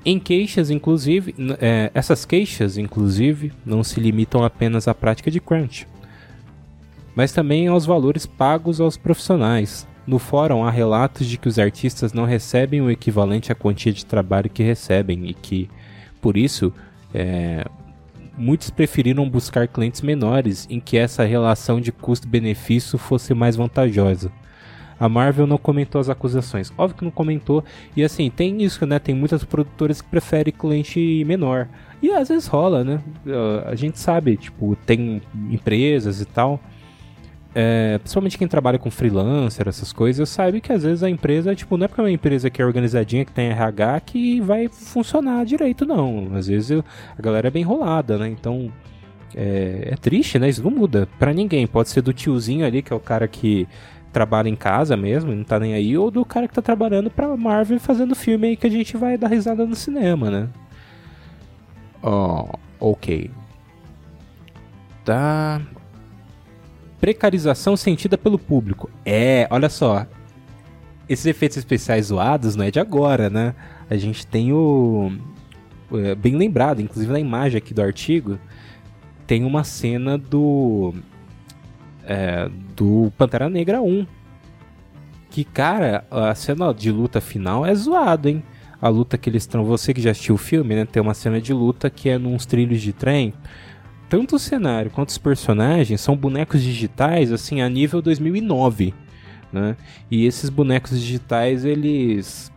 [0.04, 5.88] Em queixas, inclusive, é, essas queixas, inclusive, não se limitam apenas à prática de crunch,
[7.16, 12.12] mas também aos valores pagos aos profissionais, no fórum há relatos de que os artistas
[12.12, 15.70] não recebem o equivalente à quantia de trabalho que recebem e que,
[16.20, 16.70] por isso,
[17.14, 17.64] é,
[18.36, 24.30] muitos preferiram buscar clientes menores em que essa relação de custo-benefício fosse mais vantajosa.
[24.98, 26.72] A Marvel não comentou as acusações.
[26.78, 27.64] Óbvio que não comentou.
[27.96, 28.98] E assim, tem isso, né?
[28.98, 31.68] Tem muitas produtoras que preferem cliente menor.
[32.00, 33.00] E às vezes rola, né?
[33.66, 35.20] A gente sabe, tipo, tem
[35.50, 36.60] empresas e tal.
[37.54, 41.76] É, principalmente quem trabalha com freelancer, essas coisas, sabe que às vezes a empresa, tipo,
[41.76, 45.44] não é porque é uma empresa que é organizadinha, que tem RH, que vai funcionar
[45.44, 46.34] direito, não.
[46.34, 46.82] Às vezes
[47.16, 48.28] a galera é bem enrolada, né?
[48.28, 48.72] Então
[49.36, 50.48] é, é triste, né?
[50.48, 51.66] Isso não muda para ninguém.
[51.66, 53.68] Pode ser do tiozinho ali, que é o cara que
[54.12, 57.36] trabalha em casa mesmo, não tá nem aí, ou do cara que tá trabalhando pra
[57.36, 60.48] Marvel fazendo filme aí que a gente vai dar risada no cinema, né?
[62.00, 63.30] Oh, ok.
[65.04, 65.60] Tá.
[67.04, 68.88] Precarização sentida pelo público.
[69.04, 70.06] É, olha só.
[71.06, 73.54] Esses efeitos especiais zoados não é de agora, né?
[73.90, 75.12] A gente tem o.
[75.92, 78.38] É, bem lembrado, inclusive na imagem aqui do artigo,
[79.26, 80.94] tem uma cena do
[82.06, 84.06] é, do Pantera Negra 1.
[85.28, 88.42] Que, cara, a cena de luta final é zoado, hein?
[88.80, 89.62] A luta que eles estão.
[89.62, 90.86] Você que já assistiu o filme, né?
[90.86, 93.34] Tem uma cena de luta que é nos trilhos de trem.
[94.14, 98.94] Tanto o cenário quanto os personagens são bonecos digitais, assim, a nível 2009.
[99.52, 99.76] Né?
[100.08, 102.52] E esses bonecos digitais, eles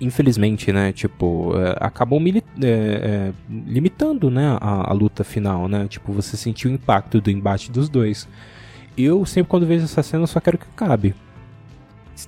[0.00, 6.10] infelizmente, né, tipo, é, acabam é, é, limitando, né, a, a, luta final, né, tipo,
[6.10, 8.26] você sentiu o impacto do embate dos dois.
[8.96, 11.14] Eu sempre quando vejo essa cena só quero que acabe.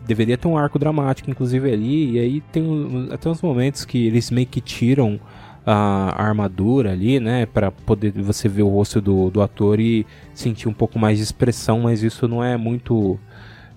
[0.07, 4.31] Deveria ter um arco dramático, inclusive ali, e aí tem até uns momentos que eles
[4.31, 5.19] meio que tiram
[5.65, 10.69] a, armadura ali, né, para poder você ver o rosto do, do ator e sentir
[10.69, 13.19] um pouco mais de expressão, mas isso não é muito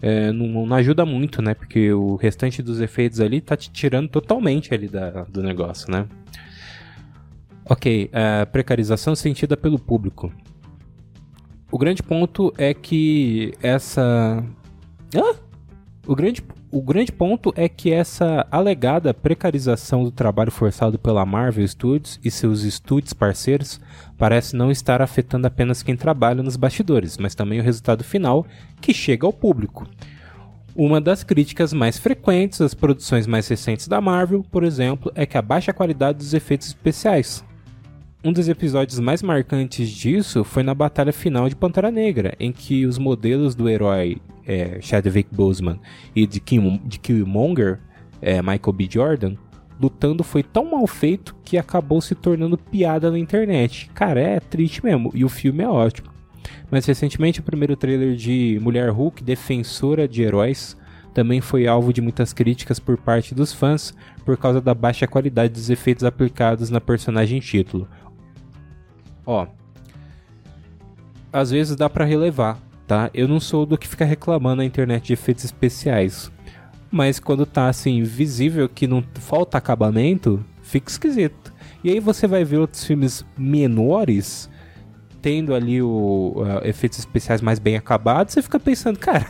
[0.01, 1.53] é, não, não, ajuda muito, né?
[1.53, 6.05] Porque o restante dos efeitos ali tá te tirando totalmente ali da, do negócio, né?
[7.65, 10.31] Ok, a precarização sentida pelo público.
[11.71, 14.43] O grande ponto é que essa.
[15.15, 15.35] Ah!
[16.05, 21.65] O grande, o grande ponto é que essa alegada precarização do trabalho forçado pela Marvel
[21.65, 23.79] Studios e seus estúdios parceiros
[24.17, 28.45] parece não estar afetando apenas quem trabalha nos bastidores, mas também o resultado final
[28.81, 29.87] que chega ao público.
[30.75, 35.37] Uma das críticas mais frequentes às produções mais recentes da Marvel, por exemplo, é que
[35.37, 37.43] a baixa qualidade dos efeitos especiais,
[38.27, 42.85] um dos episódios mais marcantes disso foi na batalha final de Pantera Negra, em que
[42.85, 45.79] os modelos do herói é, Chadwick Boseman
[46.13, 47.79] e de, Kim, de Killmonger,
[48.21, 48.87] é, Michael B.
[48.91, 49.35] Jordan,
[49.79, 53.89] lutando foi tão mal feito que acabou se tornando piada na internet.
[53.93, 56.09] Cara, é triste mesmo, e o filme é ótimo.
[56.69, 60.75] Mas recentemente o primeiro trailer de Mulher Hulk, Defensora de Heróis,
[61.13, 65.53] também foi alvo de muitas críticas por parte dos fãs por causa da baixa qualidade
[65.53, 67.87] dos efeitos aplicados na personagem título,
[69.27, 69.45] Ó,
[71.33, 73.11] às vezes dá para relevar, tá?
[73.13, 76.31] Eu não sou do que fica reclamando na internet de efeitos especiais.
[76.89, 81.53] Mas quando tá assim visível que não falta acabamento, fica esquisito.
[81.83, 84.49] E aí você vai ver outros filmes menores
[85.21, 89.27] tendo ali o uh, efeitos especiais mais bem acabados, você fica pensando, cara,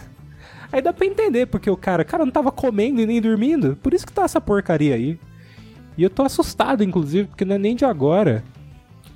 [0.72, 3.96] aí dá para entender porque o cara, cara não tava comendo e nem dormindo, por
[3.96, 5.20] isso que tá essa porcaria aí.
[5.98, 8.44] E eu tô assustado inclusive, porque não é nem de agora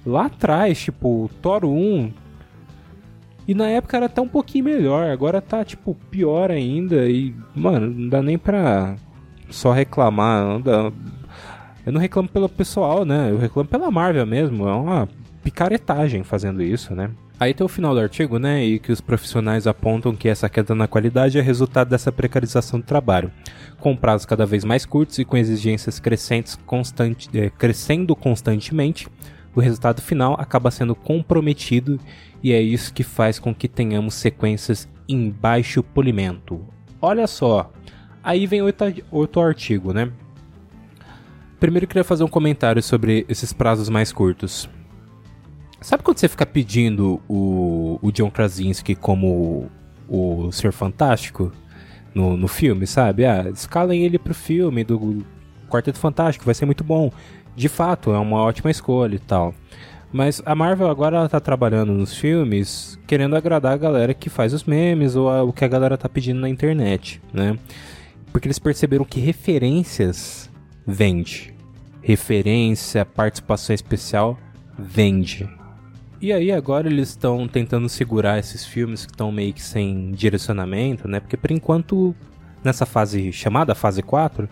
[0.05, 2.11] lá atrás, tipo, Thor 1.
[3.47, 7.09] E na época era até um pouquinho melhor, agora tá, tipo, pior ainda.
[7.09, 8.95] E, mano, não dá nem pra
[9.49, 10.45] só reclamar.
[10.45, 10.91] Não dá...
[11.85, 13.31] Eu não reclamo pelo pessoal, né?
[13.31, 14.67] Eu reclamo pela Marvel mesmo.
[14.67, 15.09] É uma
[15.43, 17.09] picaretagem fazendo isso, né?
[17.39, 18.63] Aí tem o final do artigo, né?
[18.63, 22.85] E que os profissionais apontam que essa queda na qualidade é resultado dessa precarização do
[22.85, 23.31] trabalho,
[23.79, 29.07] com prazos cada vez mais curtos e com exigências crescentes constante, é, crescendo constantemente
[29.55, 31.99] o resultado final acaba sendo comprometido
[32.41, 36.65] e é isso que faz com que tenhamos sequências em baixo polimento.
[37.01, 37.71] Olha só,
[38.23, 40.11] aí vem outro, outro artigo, né?
[41.59, 44.69] Primeiro eu queria fazer um comentário sobre esses prazos mais curtos.
[45.79, 49.69] Sabe quando você fica pedindo o, o John Krasinski como
[50.07, 51.51] o, o Ser Fantástico
[52.13, 53.25] no, no filme, sabe?
[53.25, 55.25] Ah, escalem ele pro filme do
[55.69, 57.11] Quarteto Fantástico, vai ser muito bom
[57.55, 59.53] de fato é uma ótima escolha e tal.
[60.11, 64.53] Mas a Marvel agora ela tá trabalhando nos filmes querendo agradar a galera que faz
[64.53, 67.57] os memes ou a, o que a galera tá pedindo na internet, né?
[68.31, 70.49] Porque eles perceberam que referências
[70.85, 71.53] vende.
[72.01, 74.37] Referência, participação especial
[74.77, 75.49] vende.
[76.21, 81.07] E aí agora eles estão tentando segurar esses filmes que estão meio que sem direcionamento,
[81.07, 81.19] né?
[81.19, 82.13] Porque por enquanto
[82.63, 84.47] nessa fase chamada fase 4,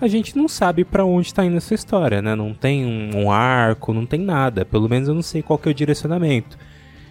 [0.00, 2.34] a gente não sabe para onde tá indo essa história, né?
[2.34, 4.64] Não tem um, um, arco, não tem nada.
[4.64, 6.56] Pelo menos eu não sei qual que é o direcionamento.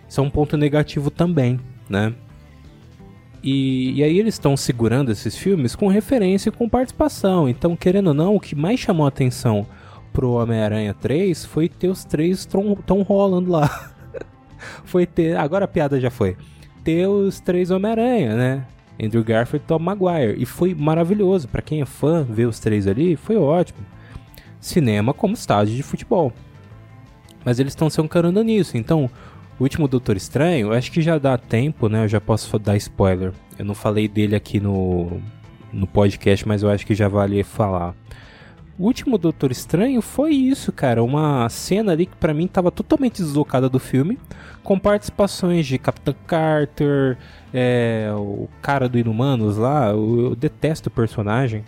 [0.07, 1.59] Isso é um ponto negativo também,
[1.89, 2.13] né?
[3.43, 7.47] E, e aí eles estão segurando esses filmes com referência e com participação.
[7.47, 9.67] Então, querendo ou não, o que mais chamou a atenção
[10.13, 12.45] pro Homem-Aranha 3 foi ter os três
[12.85, 13.91] tão rolando lá.
[14.85, 15.35] foi ter.
[15.37, 16.37] Agora a piada já foi.
[16.83, 18.65] Ter os três Homem-Aranha, né?
[19.01, 20.41] Andrew Garfield e Tom Maguire.
[20.41, 21.47] E foi maravilhoso.
[21.47, 23.79] para quem é fã, ver os três ali, foi ótimo.
[24.59, 26.33] Cinema como estádio de futebol.
[27.45, 28.77] Mas eles estão se encarando nisso.
[28.77, 29.09] Então,
[29.59, 32.03] o último Doutor Estranho, acho que já dá tempo, né?
[32.03, 33.31] Eu já posso dar spoiler.
[33.57, 35.21] Eu não falei dele aqui no,
[35.71, 37.95] no podcast, mas eu acho que já vale falar.
[38.79, 41.03] O último Doutor Estranho foi isso, cara.
[41.03, 44.19] Uma cena ali que para mim tava totalmente deslocada do filme,
[44.63, 47.17] com participações de Capitão Carter,
[47.51, 49.89] é, o cara do Inumanos lá.
[49.89, 51.65] Eu, eu detesto o personagem.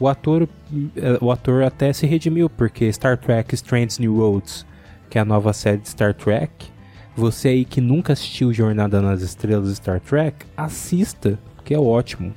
[0.00, 0.48] O ator,
[0.96, 4.64] é, o ator até se redimiu, porque Star Trek Strange New Roads,
[5.10, 6.70] que é a nova série de Star Trek,
[7.14, 12.32] você aí que nunca assistiu Jornada nas Estrelas Star Trek, assista, que é ótimo.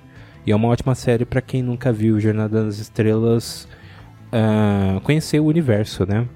[0.45, 3.67] E é uma ótima série para quem nunca viu Jornada nas Estrelas
[4.33, 6.27] uh, conhecer o universo, né?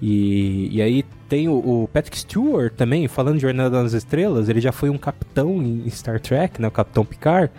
[0.00, 4.60] E, e aí tem o, o, Patrick Stewart também, falando de Jornada nas Estrelas, ele
[4.60, 6.68] já foi um capitão em Star Trek, né?
[6.68, 7.52] O Capitão Picard.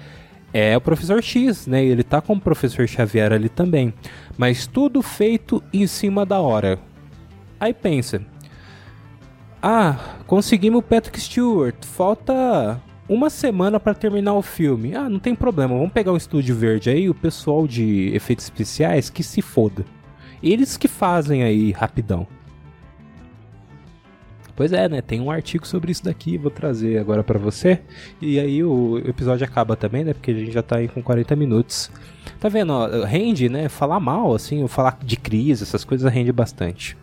[0.55, 1.83] É o Professor X, né?
[1.83, 3.91] Ele tá com o Professor Xavier ali também.
[4.37, 6.77] Mas tudo feito em cima da hora.
[7.59, 8.21] Aí pensa,
[9.59, 9.97] ah,
[10.27, 11.83] conseguimos o Patrick Stewart.
[11.83, 14.95] Falta uma semana para terminar o filme.
[14.95, 15.75] Ah, não tem problema.
[15.75, 19.85] Vamos pegar um estúdio verde aí, o pessoal de efeitos especiais que se foda.
[20.41, 22.27] Eles que fazem aí rapidão.
[24.55, 25.01] Pois é, né?
[25.01, 27.81] Tem um artigo sobre isso daqui, vou trazer agora para você.
[28.21, 30.13] E aí o episódio acaba também, né?
[30.13, 31.89] Porque a gente já tá aí com 40 minutos.
[32.39, 32.71] Tá vendo?
[32.71, 33.67] Ó, rende, né?
[33.67, 36.95] Falar mal, assim, falar de crise, essas coisas rende bastante.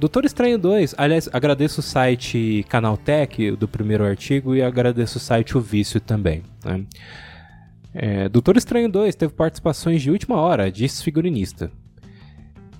[0.00, 5.58] Doutor Estranho 2, aliás, agradeço o site Canaltech do primeiro artigo e agradeço o site
[5.58, 6.42] O Vício também.
[6.64, 6.86] Né?
[7.92, 11.70] É, Doutor Estranho 2 teve participações de última hora, disse figurinista.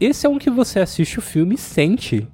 [0.00, 2.26] Esse é um que você assiste o filme e sente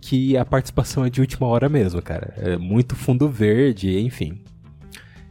[0.00, 2.32] que a participação é de última hora mesmo, cara.
[2.36, 4.40] É muito fundo verde, enfim.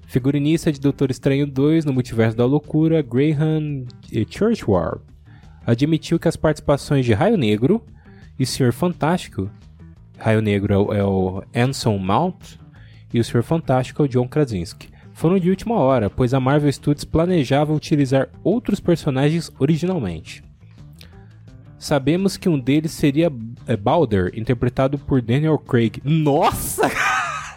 [0.06, 3.86] Figurinista de Doutor Estranho 2 no Multiverso da Loucura, Graham
[4.30, 5.02] Churchward
[5.66, 7.82] admitiu que as participações de Raio Negro,
[8.38, 9.50] e Senhor Fantástico,
[10.18, 12.58] Raio Negro é o, é o Anson Mount
[13.14, 14.90] e o Senhor Fantástico é o John Krasinski.
[15.14, 20.44] Foram de última hora, pois a Marvel Studios planejava utilizar outros personagens originalmente.
[21.78, 23.32] Sabemos que um deles seria
[23.68, 26.02] é, Balder, interpretado por Daniel Craig.
[26.04, 26.90] Nossa!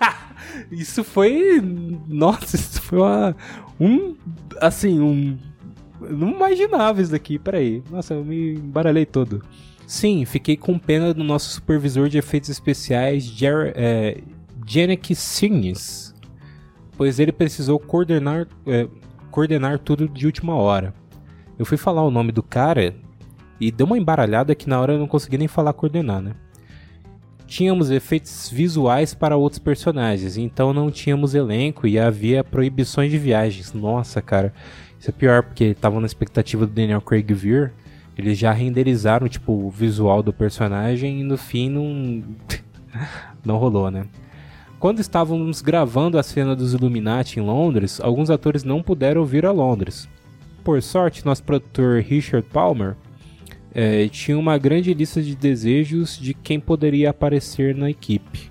[0.71, 1.61] isso foi.
[2.07, 3.37] Nossa, isso foi uma.
[3.81, 4.15] Um.
[4.61, 5.39] Assim, um.
[6.01, 7.83] Não imaginava isso daqui, peraí.
[7.91, 9.43] Nossa, eu me embaralhei todo.
[9.89, 14.21] Sim, fiquei com pena do nosso supervisor de efeitos especiais, Jer é,
[14.67, 16.15] Janek Signes,
[16.95, 18.87] pois ele precisou coordenar, é,
[19.31, 20.93] coordenar tudo de última hora.
[21.59, 22.95] Eu fui falar o nome do cara
[23.59, 26.35] e deu uma embaralhada que na hora eu não consegui nem falar coordenar, né?
[27.47, 33.73] Tínhamos efeitos visuais para outros personagens, então não tínhamos elenco e havia proibições de viagens.
[33.73, 34.53] Nossa, cara,
[35.01, 37.73] isso é pior porque estavam na expectativa do Daniel Craig vir
[38.19, 42.25] eles já renderizaram, tipo, o visual do personagem e no fim não.
[43.47, 44.07] não rolou, né?
[44.81, 49.53] Quando estávamos gravando a cena dos Illuminati em Londres, alguns atores não puderam vir a
[49.53, 50.09] Londres.
[50.65, 52.97] Por sorte, nosso produtor Richard Palmer
[53.73, 58.51] é, tinha uma grande lista de desejos de quem poderia aparecer na equipe.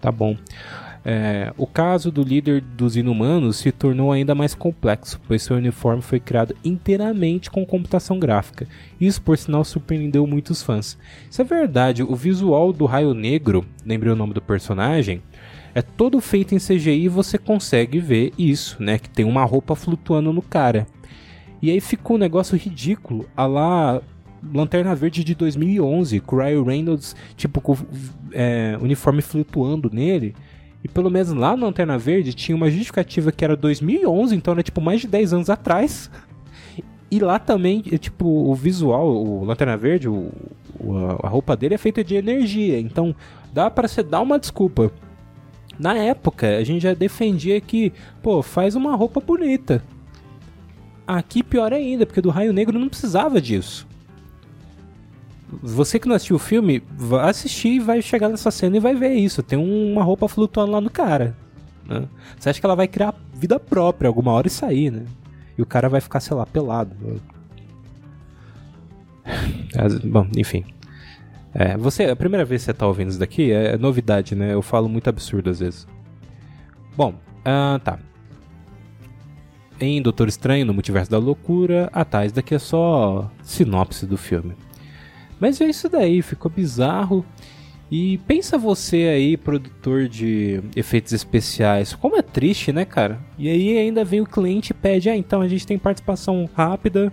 [0.00, 0.36] Tá bom.
[1.04, 6.02] É, o caso do líder dos inumanos se tornou ainda mais complexo, pois seu uniforme
[6.02, 8.66] foi criado inteiramente com computação gráfica.
[9.00, 10.98] Isso, por sinal, surpreendeu muitos fãs.
[11.30, 15.22] Isso é verdade, o visual do Raio Negro, lembrei o nome do personagem,
[15.74, 18.98] é todo feito em CGI e você consegue ver isso, né?
[18.98, 20.86] Que tem uma roupa flutuando no cara.
[21.60, 24.00] E aí ficou um negócio ridículo, a lá
[24.54, 27.76] Lanterna Verde de 2011, com o Ryan Reynolds, tipo, com
[28.32, 30.34] é, uniforme flutuando nele.
[30.82, 34.62] E pelo menos lá na Lanterna Verde tinha uma justificativa que era 2011, então era
[34.62, 36.10] tipo mais de 10 anos atrás.
[37.10, 40.30] E lá também, é, tipo, o visual, o Lanterna Verde, o,
[41.22, 43.14] a roupa dele é feita de energia, então
[43.52, 44.92] dá para você dar uma desculpa.
[45.78, 49.82] Na época, a gente já defendia que, pô, faz uma roupa bonita.
[51.06, 53.86] Aqui pior ainda, porque do Raio Negro não precisava disso.
[55.62, 58.94] Você que não assistiu o filme, vai assistir e vai chegar nessa cena e vai
[58.94, 59.42] ver isso.
[59.42, 61.36] Tem uma roupa flutuando lá no cara.
[61.86, 62.06] Né?
[62.38, 65.04] Você acha que ela vai criar vida própria alguma hora e sair, né?
[65.56, 66.94] E o cara vai ficar, sei lá, pelado.
[70.04, 70.64] Bom, enfim.
[71.54, 74.52] É, você, a primeira vez que você tá ouvindo isso daqui é, novidade, né?
[74.52, 75.86] Eu falo muito absurdo às vezes.
[76.96, 77.98] Bom, uh, tá.
[79.80, 84.16] Em Doutor Estranho, no Multiverso da Loucura, ah tá, isso daqui é só sinopse do
[84.16, 84.54] filme.
[85.40, 87.24] Mas é isso daí, ficou bizarro.
[87.90, 93.18] E pensa você aí, produtor de efeitos especiais, como é triste, né, cara?
[93.38, 97.10] E aí ainda vem o cliente e pede, ah, então a gente tem participação rápida.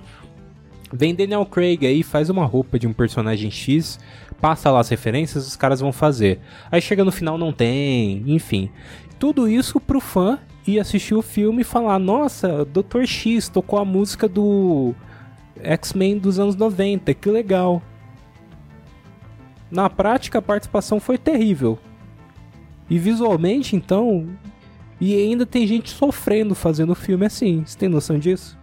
[0.91, 3.99] Vem Daniel Craig aí, faz uma roupa de um personagem X,
[4.41, 6.39] passa lá as referências, os caras vão fazer.
[6.69, 8.69] Aí chega no final, não tem, enfim.
[9.17, 13.05] Tudo isso pro fã ir assistir o filme e falar, nossa, Dr.
[13.05, 14.93] X tocou a música do
[15.61, 17.81] X-Men dos anos 90, que legal.
[19.75, 21.77] Na prática, a participação foi terrível.
[22.89, 24.25] E visualmente, então.
[25.01, 27.61] E ainda tem gente sofrendo fazendo filme assim.
[27.65, 28.57] Você tem noção disso?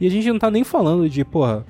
[0.00, 1.66] E a gente não tá nem falando de, porra.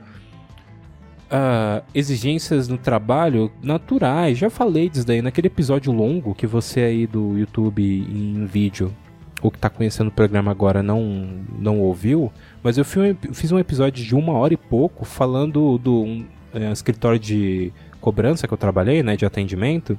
[1.31, 4.37] Uh, exigências no trabalho naturais.
[4.37, 8.95] Já falei disso daí naquele episódio longo que você aí do YouTube em vídeo,
[9.41, 12.31] ou que tá conhecendo o programa agora, não, não ouviu.
[12.63, 17.19] Mas eu fiz um episódio de uma hora e pouco falando do um, é, escritório
[17.19, 19.99] de cobrança que eu trabalhei, né, de atendimento,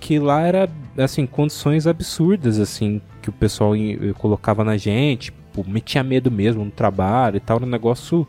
[0.00, 3.72] que lá era, assim, condições absurdas, assim, que o pessoal
[4.16, 8.26] colocava na gente, tipo, metia medo mesmo no trabalho e tal, era um negócio,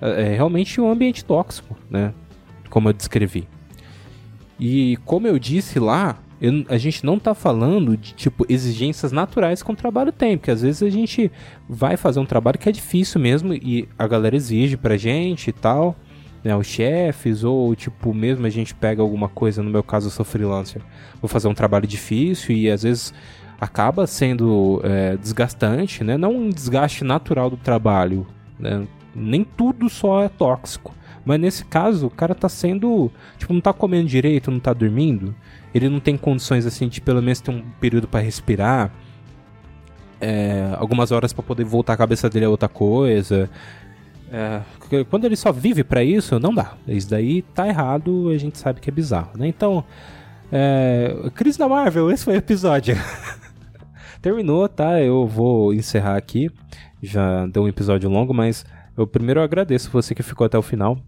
[0.00, 2.12] é, realmente um ambiente tóxico, né,
[2.68, 3.48] como eu descrevi.
[4.58, 9.62] E como eu disse lá, eu, a gente não tá falando de, tipo, exigências naturais
[9.62, 11.30] que o trabalho tem, porque às vezes a gente
[11.68, 15.52] vai fazer um trabalho que é difícil mesmo e a galera exige pra gente e
[15.52, 15.96] tal,
[16.44, 20.10] né, os chefes, ou tipo, mesmo a gente pega alguma coisa, no meu caso eu
[20.10, 20.82] sou freelancer,
[21.20, 23.14] vou fazer um trabalho difícil e às vezes
[23.60, 26.18] acaba sendo é, desgastante, né?
[26.18, 28.26] Não um desgaste natural do trabalho,
[28.58, 28.86] né?
[29.14, 30.94] Nem tudo só é tóxico.
[31.24, 33.10] Mas nesse caso, o cara tá sendo.
[33.38, 35.34] Tipo, não tá comendo direito, não tá dormindo.
[35.74, 38.92] Ele não tem condições assim de pelo menos ter um período para respirar.
[40.20, 43.50] É, algumas horas para poder voltar a cabeça dele a outra coisa.
[44.36, 46.74] É, quando ele só vive para isso, não dá.
[46.88, 49.46] Isso daí tá errado, a gente sabe que é bizarro, né?
[49.46, 49.84] Então,
[50.50, 52.96] é, Crise da Marvel, esse foi o episódio.
[54.20, 55.00] Terminou, tá?
[55.00, 56.50] Eu vou encerrar aqui.
[57.00, 58.66] Já deu um episódio longo, mas
[58.96, 60.98] eu primeiro agradeço você que ficou até o final.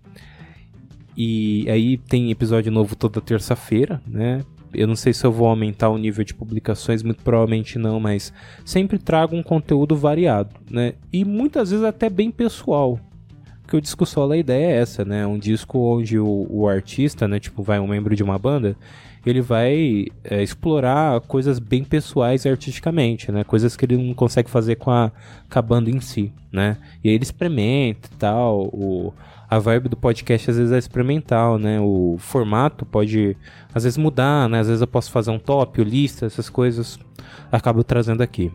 [1.16, 4.44] E aí tem episódio novo toda terça-feira, né?
[4.72, 8.32] Eu não sei se eu vou aumentar o nível de publicações, muito provavelmente não, mas
[8.64, 10.92] sempre trago um conteúdo variado, né?
[11.12, 13.00] E muitas vezes até bem pessoal.
[13.66, 15.26] Porque o disco solo, a ideia é essa, né?
[15.26, 17.40] Um disco onde o, o artista, né?
[17.40, 18.76] Tipo, vai um membro de uma banda,
[19.26, 23.42] ele vai é, explorar coisas bem pessoais artisticamente, né?
[23.42, 25.10] Coisas que ele não consegue fazer com a,
[25.50, 26.76] com a banda em si, né?
[27.02, 28.66] E aí ele experimenta e tal.
[28.72, 29.12] O,
[29.50, 31.80] a vibe do podcast às vezes é experimental, né?
[31.80, 33.36] O formato pode
[33.74, 34.60] às vezes mudar, né?
[34.60, 37.00] Às vezes eu posso fazer um top, lista, essas coisas.
[37.50, 38.52] Acabo trazendo aqui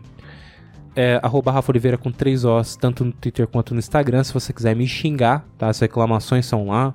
[0.94, 4.76] é Rafa Oliveira com três Os, tanto no Twitter quanto no Instagram, se você quiser
[4.76, 5.68] me xingar, tá?
[5.68, 6.94] As reclamações são lá.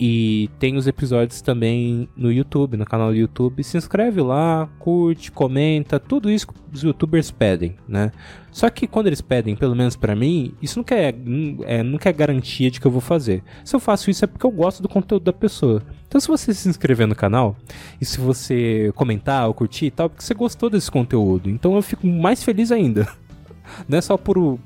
[0.00, 3.64] E tem os episódios também no YouTube, no canal do YouTube.
[3.64, 8.12] Se inscreve lá, curte, comenta, tudo isso que os youtubers pedem, né?
[8.52, 11.16] Só que quando eles pedem, pelo menos para mim, isso não quer,
[11.64, 13.42] é, não quer garantia de que eu vou fazer.
[13.64, 15.82] Se eu faço isso é porque eu gosto do conteúdo da pessoa.
[16.08, 17.56] Então se você se inscrever no canal,
[18.00, 21.50] e se você comentar ou curtir e tal, é porque você gostou desse conteúdo.
[21.50, 23.06] Então eu fico mais feliz ainda.
[23.86, 24.58] Não é só por